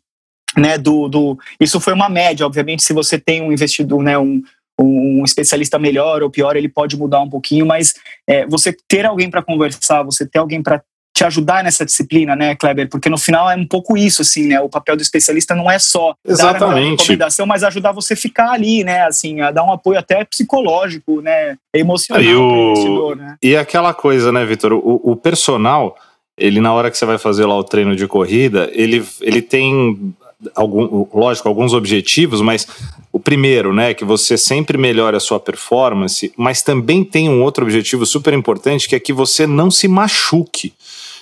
[0.58, 1.38] né, do, do.
[1.60, 4.42] Isso foi uma média, obviamente, se você tem um investidor, né, um,
[4.80, 7.94] um especialista melhor ou pior, ele pode mudar um pouquinho, mas
[8.28, 10.84] é, você ter alguém para conversar, você ter alguém para
[11.16, 12.90] te ajudar nessa disciplina, né, Kleber?
[12.90, 14.60] Porque no final é um pouco isso, assim, né?
[14.60, 16.60] O papel do especialista não é só Exatamente.
[16.60, 19.04] dar uma recomendação, mas ajudar você a ficar ali, né?
[19.06, 21.56] Assim, a dar um apoio até psicológico, né?
[21.74, 23.16] Emocional e, o...
[23.16, 23.38] né?
[23.42, 24.74] e aquela coisa, né, Vitor?
[24.74, 25.96] O, o personal
[26.38, 30.14] ele na hora que você vai fazer lá o treino de corrida, ele, ele tem
[30.54, 32.68] algum, lógico, alguns objetivos, mas
[33.12, 37.64] o primeiro, né, que você sempre melhore a sua performance, mas também tem um outro
[37.64, 40.74] objetivo super importante, que é que você não se machuque.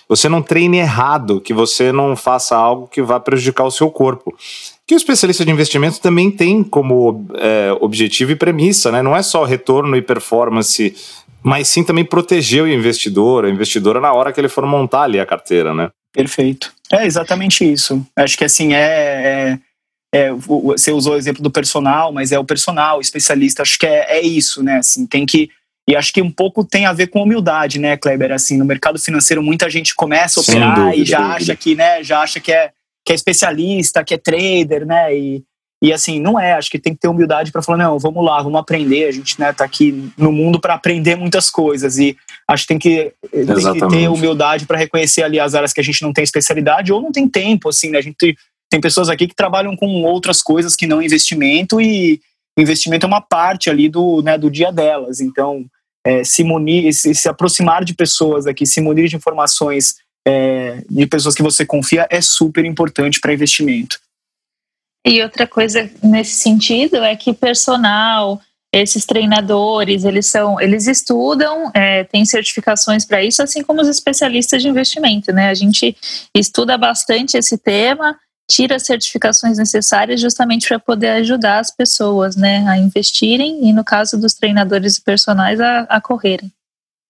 [0.07, 4.35] Você não treine errado, que você não faça algo que vá prejudicar o seu corpo.
[4.85, 9.01] Que o especialista de investimento também tem como é, objetivo e premissa, né?
[9.01, 10.93] Não é só retorno e performance
[11.43, 15.19] mas sim também proteger o investidor, a investidora na hora que ele for montar ali
[15.19, 15.91] a carteira, né?
[16.13, 16.73] Perfeito.
[16.91, 18.05] É exatamente isso.
[18.15, 19.59] Acho que assim é,
[20.13, 23.61] é, é você usou o exemplo do personal, mas é o personal, o especialista.
[23.61, 24.77] Acho que é, é isso, né?
[24.77, 25.49] Assim, tem que
[25.87, 28.31] e acho que um pouco tem a ver com humildade, né, Kleber?
[28.31, 31.35] Assim, no mercado financeiro muita gente começa a operar dúvida, e já dúvida.
[31.35, 32.71] acha que, né, já acha que é
[33.05, 35.13] que é especialista, que é trader, né?
[35.13, 35.43] E,
[35.83, 38.41] e assim, não é, acho que tem que ter humildade para falar, não, vamos lá,
[38.41, 42.15] vamos aprender, a gente né, tá aqui no mundo para aprender muitas coisas e
[42.47, 45.83] acho que tem que, tem que ter humildade para reconhecer ali as áreas que a
[45.83, 47.97] gente não tem especialidade ou não tem tempo, assim, né?
[47.97, 48.37] A gente
[48.69, 52.21] tem pessoas aqui que trabalham com outras coisas que não investimento e
[52.57, 55.65] investimento é uma parte ali do, né, do dia delas, então
[56.05, 61.05] é, se munir, se, se aproximar de pessoas aqui, se munir de informações é, de
[61.07, 63.99] pessoas que você confia é super importante para investimento.
[65.05, 68.39] E outra coisa nesse sentido é que personal,
[68.73, 74.61] esses treinadores, eles são, eles estudam, é, têm certificações para isso, assim como os especialistas
[74.61, 75.49] de investimento, né?
[75.49, 75.95] A gente
[76.35, 78.17] estuda bastante esse tema,
[78.53, 83.83] tira as certificações necessárias justamente para poder ajudar as pessoas, né, a investirem e no
[83.83, 86.51] caso dos treinadores e personagens a, a correrem.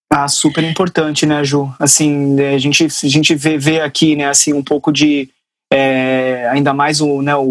[0.10, 1.73] Ah, super importante, né, Ju?
[1.77, 5.29] Assim, a gente, a gente vê, vê aqui, né, assim, um pouco de
[5.73, 7.49] é, ainda mais o, né, o,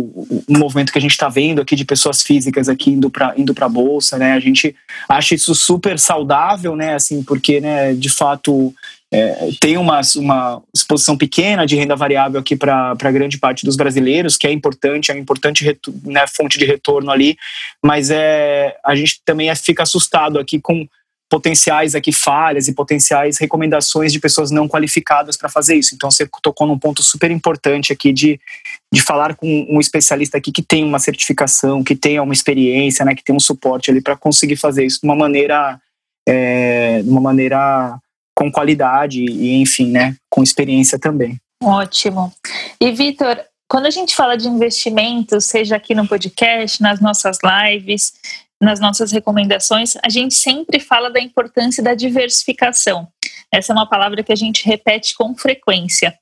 [0.49, 3.53] o, movimento que a gente está vendo aqui de pessoas físicas aqui indo para indo
[3.59, 4.35] a bolsa, né?
[4.35, 4.77] A gente
[5.09, 6.95] acha isso super saudável, né?
[6.95, 8.73] Assim, porque, né, de fato,
[9.13, 14.39] é, tem uma, uma exposição pequena de renda variável aqui para grande parte dos brasileiros,
[14.39, 17.37] que é importante, é uma importante né, fonte de retorno ali,
[17.85, 20.89] mas é, a gente também é, fica assustado aqui com
[21.29, 25.95] potenciais aqui falhas e potenciais recomendações de pessoas não qualificadas para fazer isso.
[25.95, 28.41] Então você tocou num ponto super importante aqui de,
[28.93, 33.15] de falar com um especialista aqui que tem uma certificação, que tenha uma experiência, né,
[33.15, 35.79] que tem um suporte ali para conseguir fazer isso de uma maneira,
[36.27, 37.99] é, de uma maneira
[38.35, 41.39] com qualidade e enfim, né, com experiência também.
[41.63, 42.33] Ótimo.
[42.81, 48.13] E Vitor, quando a gente fala de investimentos, seja aqui no podcast, nas nossas lives,
[48.61, 53.09] nas nossas recomendações, a gente sempre fala da importância da diversificação.
[53.53, 56.17] Essa é uma palavra que a gente repete com frequência.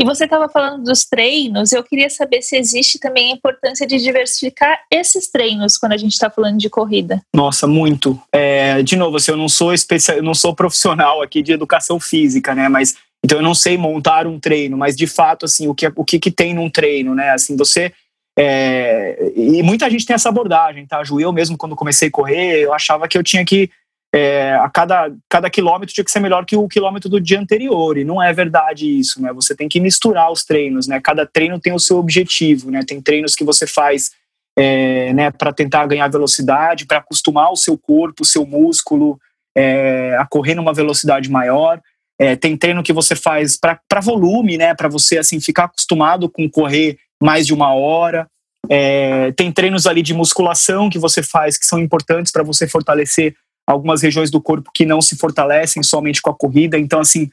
[0.00, 3.98] E você estava falando dos treinos, eu queria saber se existe também a importância de
[3.98, 7.22] diversificar esses treinos quando a gente está falando de corrida.
[7.34, 8.20] Nossa, muito.
[8.32, 12.00] É, de novo, assim, eu não sou especial, eu não sou profissional aqui de educação
[12.00, 12.68] física, né?
[12.68, 16.04] Mas então eu não sei montar um treino, mas de fato, assim, o que o
[16.04, 17.30] que, que tem num treino, né?
[17.30, 17.92] Assim, você
[18.38, 21.20] é, e muita gente tem essa abordagem, tá, Ju?
[21.20, 23.70] Eu mesmo, quando comecei a correr, eu achava que eu tinha que,
[24.14, 27.96] é, a cada, cada quilômetro tinha que ser melhor que o quilômetro do dia anterior,
[27.96, 29.32] e não é verdade isso, né?
[29.32, 31.00] Você tem que misturar os treinos, né?
[31.00, 32.82] Cada treino tem o seu objetivo, né?
[32.86, 34.10] Tem treinos que você faz
[34.58, 39.18] é, né, para tentar ganhar velocidade, para acostumar o seu corpo, o seu músculo
[39.56, 41.80] é, a correr numa velocidade maior.
[42.20, 44.74] É, tem treino que você faz para volume, né?
[44.74, 48.26] Para você assim ficar acostumado com correr mais de uma hora.
[48.68, 53.34] É, tem treinos ali de musculação que você faz que são importantes para você fortalecer
[53.66, 56.78] algumas regiões do corpo que não se fortalecem somente com a corrida.
[56.78, 57.30] Então, assim,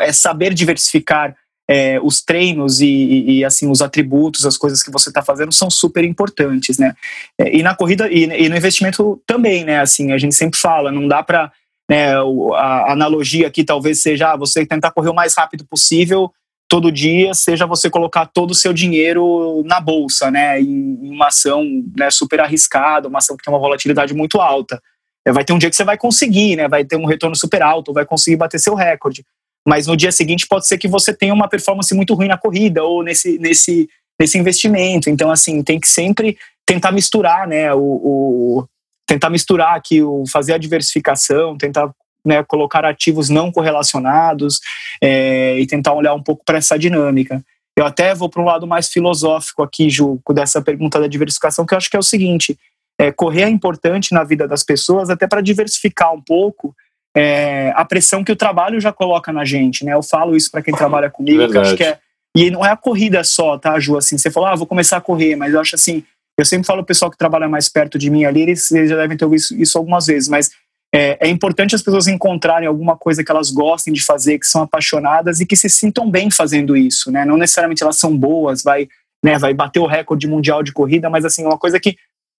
[0.00, 1.36] é saber diversificar
[1.68, 5.52] é, os treinos e, e, e, assim os atributos, as coisas que você está fazendo
[5.52, 6.94] são super importantes, né?
[7.40, 9.80] É, e na corrida e, e, no investimento também, né?
[9.80, 11.50] Assim, a gente sempre fala, não dá para
[11.90, 12.14] né,
[12.54, 16.32] a analogia aqui talvez seja ah, você tentar correr o mais rápido possível
[16.68, 21.64] todo dia seja você colocar todo o seu dinheiro na bolsa, né, em uma ação
[21.96, 24.82] né, super arriscada, uma ação que tem uma volatilidade muito alta.
[25.26, 27.62] É, vai ter um dia que você vai conseguir, né, vai ter um retorno super
[27.62, 29.24] alto, vai conseguir bater seu recorde.
[29.66, 32.84] Mas no dia seguinte pode ser que você tenha uma performance muito ruim na corrida
[32.84, 33.88] ou nesse, nesse,
[34.20, 35.10] nesse investimento.
[35.10, 38.64] Então, assim, tem que sempre tentar misturar, né, o, o
[39.06, 41.90] tentar misturar aqui, o, fazer a diversificação, tentar
[42.24, 44.60] né, colocar ativos não correlacionados
[45.00, 47.42] é, e tentar olhar um pouco para essa dinâmica.
[47.76, 51.74] Eu até vou para um lado mais filosófico aqui, Ju, dessa pergunta da diversificação, que
[51.74, 52.58] eu acho que é o seguinte:
[52.98, 56.74] é, correr é importante na vida das pessoas, até para diversificar um pouco
[57.16, 59.84] é, a pressão que o trabalho já coloca na gente.
[59.84, 59.94] Né?
[59.94, 61.98] Eu falo isso para quem trabalha comigo, que eu acho que é.
[62.36, 63.96] E não é a corrida só, tá, Ju?
[63.96, 66.04] Assim, você falou, ah, vou começar a correr, mas eu acho assim.
[66.38, 68.96] Eu sempre falo o pessoal que trabalha mais perto de mim ali, eles, eles já
[68.96, 70.50] devem ter ouvido isso, isso algumas vezes, mas
[70.94, 74.62] é, é, importante as pessoas encontrarem alguma coisa que elas gostem de fazer, que são
[74.62, 77.24] apaixonadas e que se sintam bem fazendo isso, né?
[77.24, 78.86] Não necessariamente elas são boas, vai,
[79.24, 81.96] né, vai bater o recorde mundial de corrida, mas assim, é uma coisa que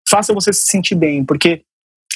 [0.07, 1.61] faça você se sentir bem, porque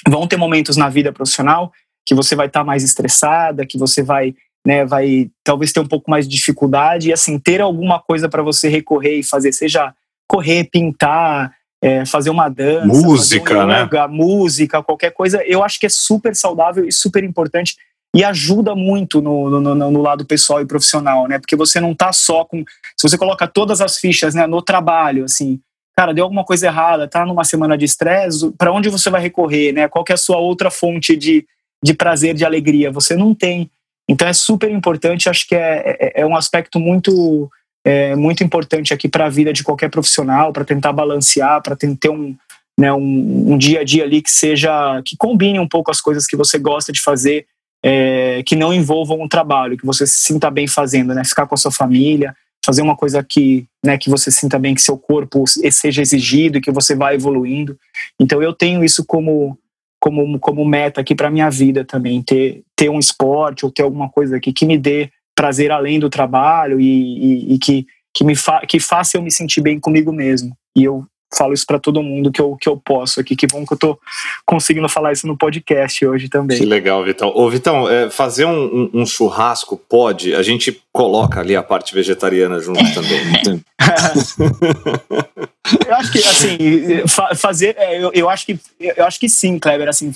[0.08, 1.72] vão ter momentos na vida profissional
[2.06, 4.34] que você vai estar tá mais estressada, que você vai,
[4.66, 8.42] né, vai talvez ter um pouco mais de dificuldade e assim, ter alguma coisa para
[8.42, 9.94] você recorrer e fazer, seja
[10.28, 13.84] correr, pintar, é, fazer uma dança, música, um né?
[13.84, 14.14] yoga, né?
[14.14, 17.76] música, qualquer coisa, eu acho que é super saudável e super importante
[18.16, 21.40] e ajuda muito no, no, no, no lado pessoal e profissional, né?
[21.40, 22.64] Porque você não tá só com.
[22.98, 25.62] Se você coloca todas as fichas né, no trabalho, assim,
[25.96, 29.72] cara, deu alguma coisa errada, tá numa semana de estresse, para onde você vai recorrer,
[29.72, 29.88] né?
[29.88, 31.46] Qual é a sua outra fonte de,
[31.84, 32.92] de prazer, de alegria?
[32.92, 33.70] Você não tem.
[34.10, 37.50] Então é super importante, acho que é, é, é um aspecto muito
[37.84, 42.10] é muito importante aqui para a vida de qualquer profissional, para tentar balancear, para ter
[42.10, 42.36] um,
[42.80, 46.28] né, um, um, dia a dia ali que seja que combine um pouco as coisas
[46.28, 47.48] que você gosta de fazer,
[47.84, 51.24] é, que não envolvam o trabalho, que você se sinta bem fazendo, né?
[51.24, 54.82] Ficar com a sua família, fazer uma coisa que, né, que você sinta bem que
[54.82, 57.78] seu corpo seja exigido e que você vá evoluindo.
[58.20, 59.58] Então eu tenho isso como
[60.02, 64.10] como, como meta aqui para minha vida também, ter, ter um esporte ou ter alguma
[64.10, 68.36] coisa aqui que me dê prazer além do trabalho e, e, e que, que, me
[68.36, 70.58] fa que faça eu me sentir bem comigo mesmo.
[70.76, 71.06] E eu
[71.36, 73.36] falo isso para todo mundo que eu, que eu posso aqui.
[73.36, 74.00] Que bom que eu tô
[74.46, 76.58] conseguindo falar isso no podcast hoje também.
[76.58, 77.32] Que legal, Vitão.
[77.34, 81.94] Ô, Vitão, é, fazer um, um, um, churrasco pode, a gente coloca ali a parte
[81.94, 83.64] vegetariana junto também.
[85.88, 89.88] eu acho que, assim, fazer, é, eu, eu, acho que, eu acho que sim, Kleber,
[89.88, 90.12] assim,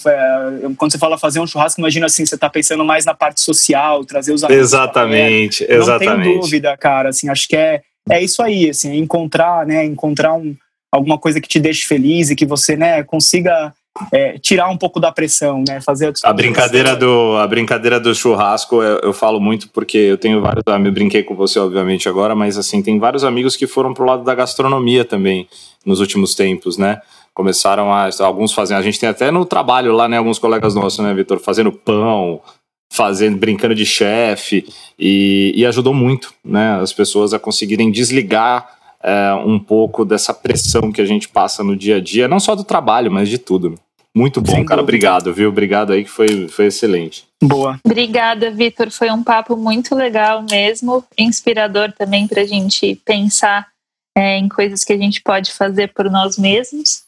[0.77, 4.03] quando você fala fazer um churrasco, imagina assim, você tá pensando mais na parte social,
[4.03, 4.63] trazer os amigos.
[4.63, 6.17] Exatamente, exatamente.
[6.17, 9.83] Não tem dúvida, cara, assim, acho que é é isso aí, assim, é encontrar, né,
[9.83, 10.55] encontrar um,
[10.95, 13.73] alguma coisa que te deixe feliz e que você, né, consiga
[14.11, 15.79] é, tirar um pouco da pressão, né?
[15.79, 20.41] Fazer a brincadeira do a brincadeira do churrasco eu, eu, falo muito porque eu tenho
[20.41, 24.05] vários amigos, brinquei com você obviamente agora, mas assim tem vários amigos que foram pro
[24.05, 25.47] lado da gastronomia também
[25.85, 26.99] nos últimos tempos, né?
[27.33, 30.17] Começaram a alguns fazendo, a gente tem até no trabalho lá, né?
[30.17, 32.41] Alguns colegas nossos, né, Vitor, fazendo pão,
[32.91, 34.65] fazendo brincando de chefe
[34.99, 36.79] e, e ajudou muito, né?
[36.81, 38.67] As pessoas a conseguirem desligar
[39.05, 42.55] é, um pouco dessa pressão que a gente passa no dia a dia, não só
[42.55, 43.75] do trabalho, mas de tudo.
[44.15, 44.81] Muito bom, Sem cara.
[44.81, 44.81] Dúvida.
[44.81, 45.49] Obrigado, viu?
[45.49, 47.25] Obrigado aí que foi, foi excelente.
[47.43, 47.79] Boa.
[47.85, 48.89] Obrigada, Vitor.
[48.89, 53.67] Foi um papo muito legal mesmo, inspirador também para a gente pensar
[54.17, 57.03] é, em coisas que a gente pode fazer por nós mesmos.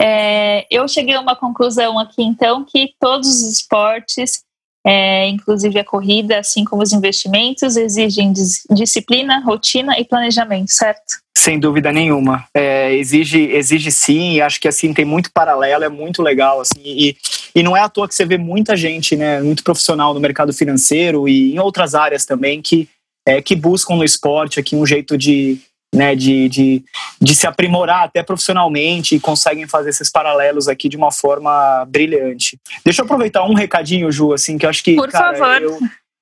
[0.00, 4.42] É, eu cheguei a uma conclusão aqui, então, que todos os esportes
[4.86, 11.20] é, inclusive a corrida, assim como os investimentos, exigem dis disciplina, rotina e planejamento, certo?
[11.36, 12.44] Sem dúvida nenhuma.
[12.54, 16.60] É, exige, exige sim, e acho que assim tem muito paralelo, é muito legal.
[16.60, 17.16] Assim, e,
[17.54, 20.52] e não é à toa que você vê muita gente, né, muito profissional no mercado
[20.52, 22.88] financeiro e em outras áreas também que,
[23.26, 25.58] é, que buscam no esporte aqui um jeito de,
[25.94, 26.84] né, de, de,
[27.20, 32.58] de se aprimorar até profissionalmente e conseguem fazer esses paralelos aqui de uma forma brilhante.
[32.84, 34.94] Deixa eu aproveitar um recadinho, Ju, assim, que eu acho que.
[34.94, 35.62] Por cara, favor.
[35.62, 35.78] Eu,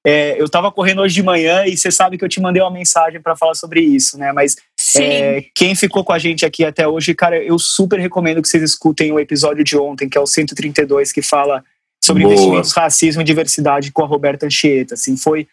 [0.06, 2.70] é, eu tava correndo hoje de manhã e você sabe que eu te mandei uma
[2.70, 4.32] mensagem para falar sobre isso, né?
[4.32, 4.56] Mas
[4.96, 8.62] é, quem ficou com a gente aqui até hoje, cara, eu super recomendo que vocês
[8.62, 11.62] escutem o episódio de ontem, que é o 132, que fala
[12.02, 12.32] sobre Boa.
[12.32, 14.94] investimentos, racismo e diversidade com a Roberta Anchieta.
[14.94, 15.46] Assim, foi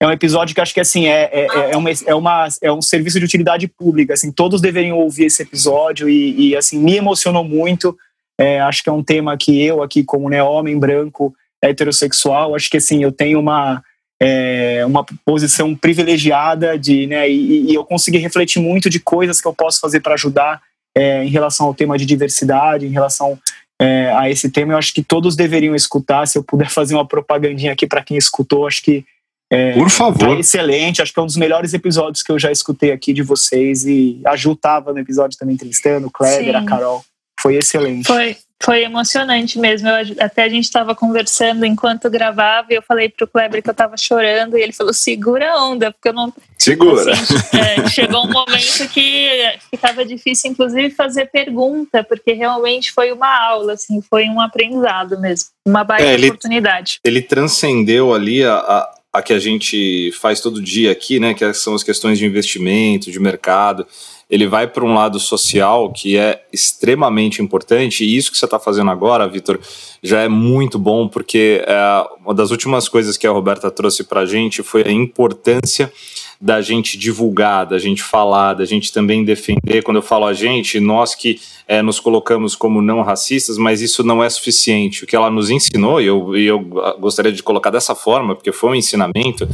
[0.00, 2.80] é um episódio que acho que assim é, é, é, uma, é, uma, é um
[2.80, 4.14] serviço de utilidade pública.
[4.14, 7.96] Assim, todos deveriam ouvir esse episódio e, e assim me emocionou muito.
[8.38, 12.70] É, acho que é um tema que eu aqui como né, homem branco heterossexual, acho
[12.70, 13.82] que assim eu tenho uma
[14.22, 19.48] é, uma posição privilegiada de né, e, e, eu consegui refletir muito de coisas que
[19.48, 20.62] eu posso fazer para ajudar
[20.96, 23.38] é, em relação ao tema de diversidade, em relação
[23.80, 24.72] é, a esse tema.
[24.72, 26.26] Eu acho que todos deveriam escutar.
[26.26, 29.04] Se eu puder fazer uma propagandinha aqui para quem escutou, acho que
[29.50, 30.34] é, Por favor.
[30.34, 33.22] Tá excelente, acho que é um dos melhores episódios que eu já escutei aqui de
[33.22, 33.84] vocês.
[33.84, 36.54] E a Ju tava no episódio também entrevistando, o Kleber, Sim.
[36.54, 37.04] a Carol.
[37.40, 38.06] Foi excelente.
[38.06, 39.88] Foi, foi emocionante mesmo.
[39.88, 43.72] Eu, até a gente estava conversando enquanto gravava e eu falei pro Kleber que eu
[43.72, 46.32] estava chorando e ele falou: segura a onda, porque eu não.
[46.56, 47.10] Segura.
[47.10, 53.48] Assim, é, chegou um momento que ficava difícil, inclusive, fazer pergunta, porque realmente foi uma
[53.48, 55.48] aula, assim, foi um aprendizado mesmo.
[55.66, 57.00] Uma baita é, ele, oportunidade.
[57.02, 61.52] Ele transcendeu ali a, a a que a gente faz todo dia aqui, né, que
[61.52, 63.86] são as questões de investimento, de mercado,
[64.30, 68.60] ele vai para um lado social que é extremamente importante, e isso que você está
[68.60, 69.58] fazendo agora, Vitor,
[70.00, 74.20] já é muito bom, porque é, uma das últimas coisas que a Roberta trouxe para
[74.20, 75.92] a gente foi a importância
[76.40, 79.82] da gente divulgar, da gente falar, da gente também defender.
[79.82, 81.38] Quando eu falo a gente, nós que
[81.68, 85.04] é, nos colocamos como não racistas, mas isso não é suficiente.
[85.04, 86.58] O que ela nos ensinou, e eu, e eu
[86.98, 89.46] gostaria de colocar dessa forma, porque foi um ensinamento,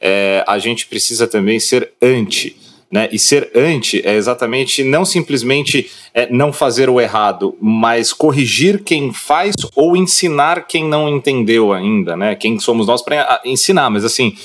[0.00, 2.56] é, a gente precisa também ser anti.
[2.90, 3.08] Né?
[3.10, 9.12] E ser anti é exatamente não simplesmente é, não fazer o errado, mas corrigir quem
[9.14, 12.34] faz ou ensinar quem não entendeu ainda, né?
[12.34, 14.36] Quem somos nós para ensinar, mas assim,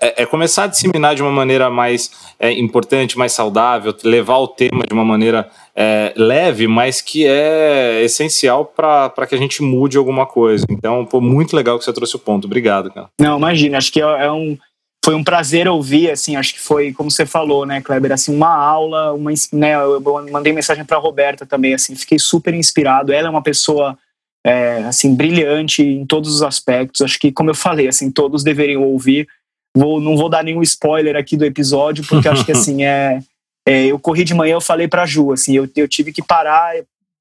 [0.00, 2.10] é, é, começar a disseminar de uma maneira mais
[2.40, 8.02] é, importante, mais saudável, levar o tema de uma maneira é, leve, mas que é
[8.02, 10.66] essencial para que a gente mude alguma coisa.
[10.68, 12.46] Então, pô, muito legal que você trouxe o ponto.
[12.46, 13.08] Obrigado, cara.
[13.20, 14.58] Não, imagina, acho que é, é um
[15.04, 18.52] foi um prazer ouvir, assim, acho que foi, como você falou, né, Kleber, assim, uma
[18.52, 20.00] aula, uma, né, eu
[20.32, 23.12] mandei mensagem para Roberta também, assim, fiquei super inspirado.
[23.12, 23.96] Ela é uma pessoa,
[24.44, 27.02] é, assim, brilhante em todos os aspectos.
[27.02, 29.28] Acho que, como eu falei, assim, todos deveriam ouvir.
[29.76, 33.20] Vou, não vou dar nenhum spoiler aqui do episódio, porque acho que assim é,
[33.68, 36.74] é, eu corri de manhã, eu falei para Ju, assim, eu, eu tive que parar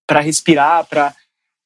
[0.07, 1.13] para respirar, para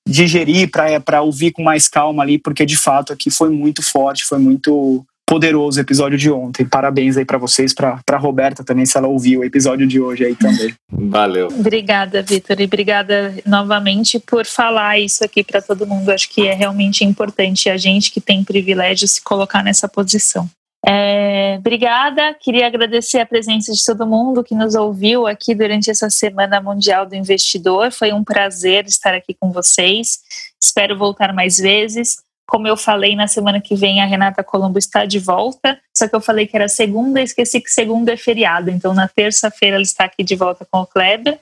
[0.07, 0.71] digerir,
[1.05, 5.05] para ouvir com mais calma ali, porque de fato aqui foi muito forte, foi muito
[5.27, 6.65] poderoso o episódio de ontem.
[6.65, 10.35] Parabéns aí para vocês, para Roberta também, se ela ouviu o episódio de hoje aí
[10.35, 10.73] também.
[10.91, 11.49] Valeu.
[11.49, 16.09] Obrigada, Vitor, e obrigada novamente por falar isso aqui para todo mundo.
[16.09, 20.49] Acho que é realmente importante a gente que tem privilégio se colocar nessa posição.
[20.85, 26.09] É, obrigada, queria agradecer a presença de todo mundo que nos ouviu aqui durante essa
[26.09, 27.91] Semana Mundial do Investidor.
[27.91, 30.19] Foi um prazer estar aqui com vocês.
[30.61, 32.17] Espero voltar mais vezes.
[32.47, 35.79] Como eu falei, na semana que vem a Renata Colombo está de volta.
[35.95, 38.71] Só que eu falei que era segunda, esqueci que segunda é feriado.
[38.71, 41.37] Então, na terça-feira, ela está aqui de volta com o Kleber.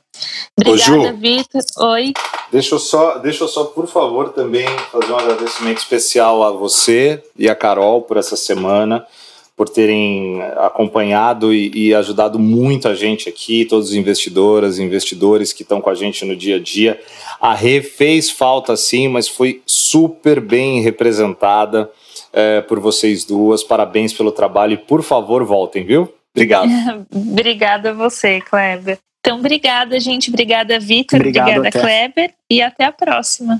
[0.60, 1.62] Obrigada, Vitor.
[1.78, 2.12] Oi.
[2.52, 7.24] Deixa eu, só, deixa eu só, por favor, também fazer um agradecimento especial a você
[7.38, 9.06] e a Carol por essa semana
[9.58, 15.52] por terem acompanhado e, e, ajudado muito a gente aqui, todos os investidoras e investidores
[15.52, 17.02] que estão com a gente no dia a dia.
[17.42, 21.90] A Rê fez falta sim, mas foi super bem representada
[22.32, 23.64] é, por vocês duas.
[23.64, 26.14] Parabéns pelo trabalho e, por favor, voltem, viu?
[26.36, 26.70] Obrigado.
[27.12, 29.00] obrigada a você, Kleber.
[29.20, 30.30] Então, obrigada, gente.
[30.30, 31.20] Obrigada, Vitor.
[31.20, 31.80] Obrigada, até.
[31.80, 32.34] Kleber.
[32.48, 33.60] E até a próxima.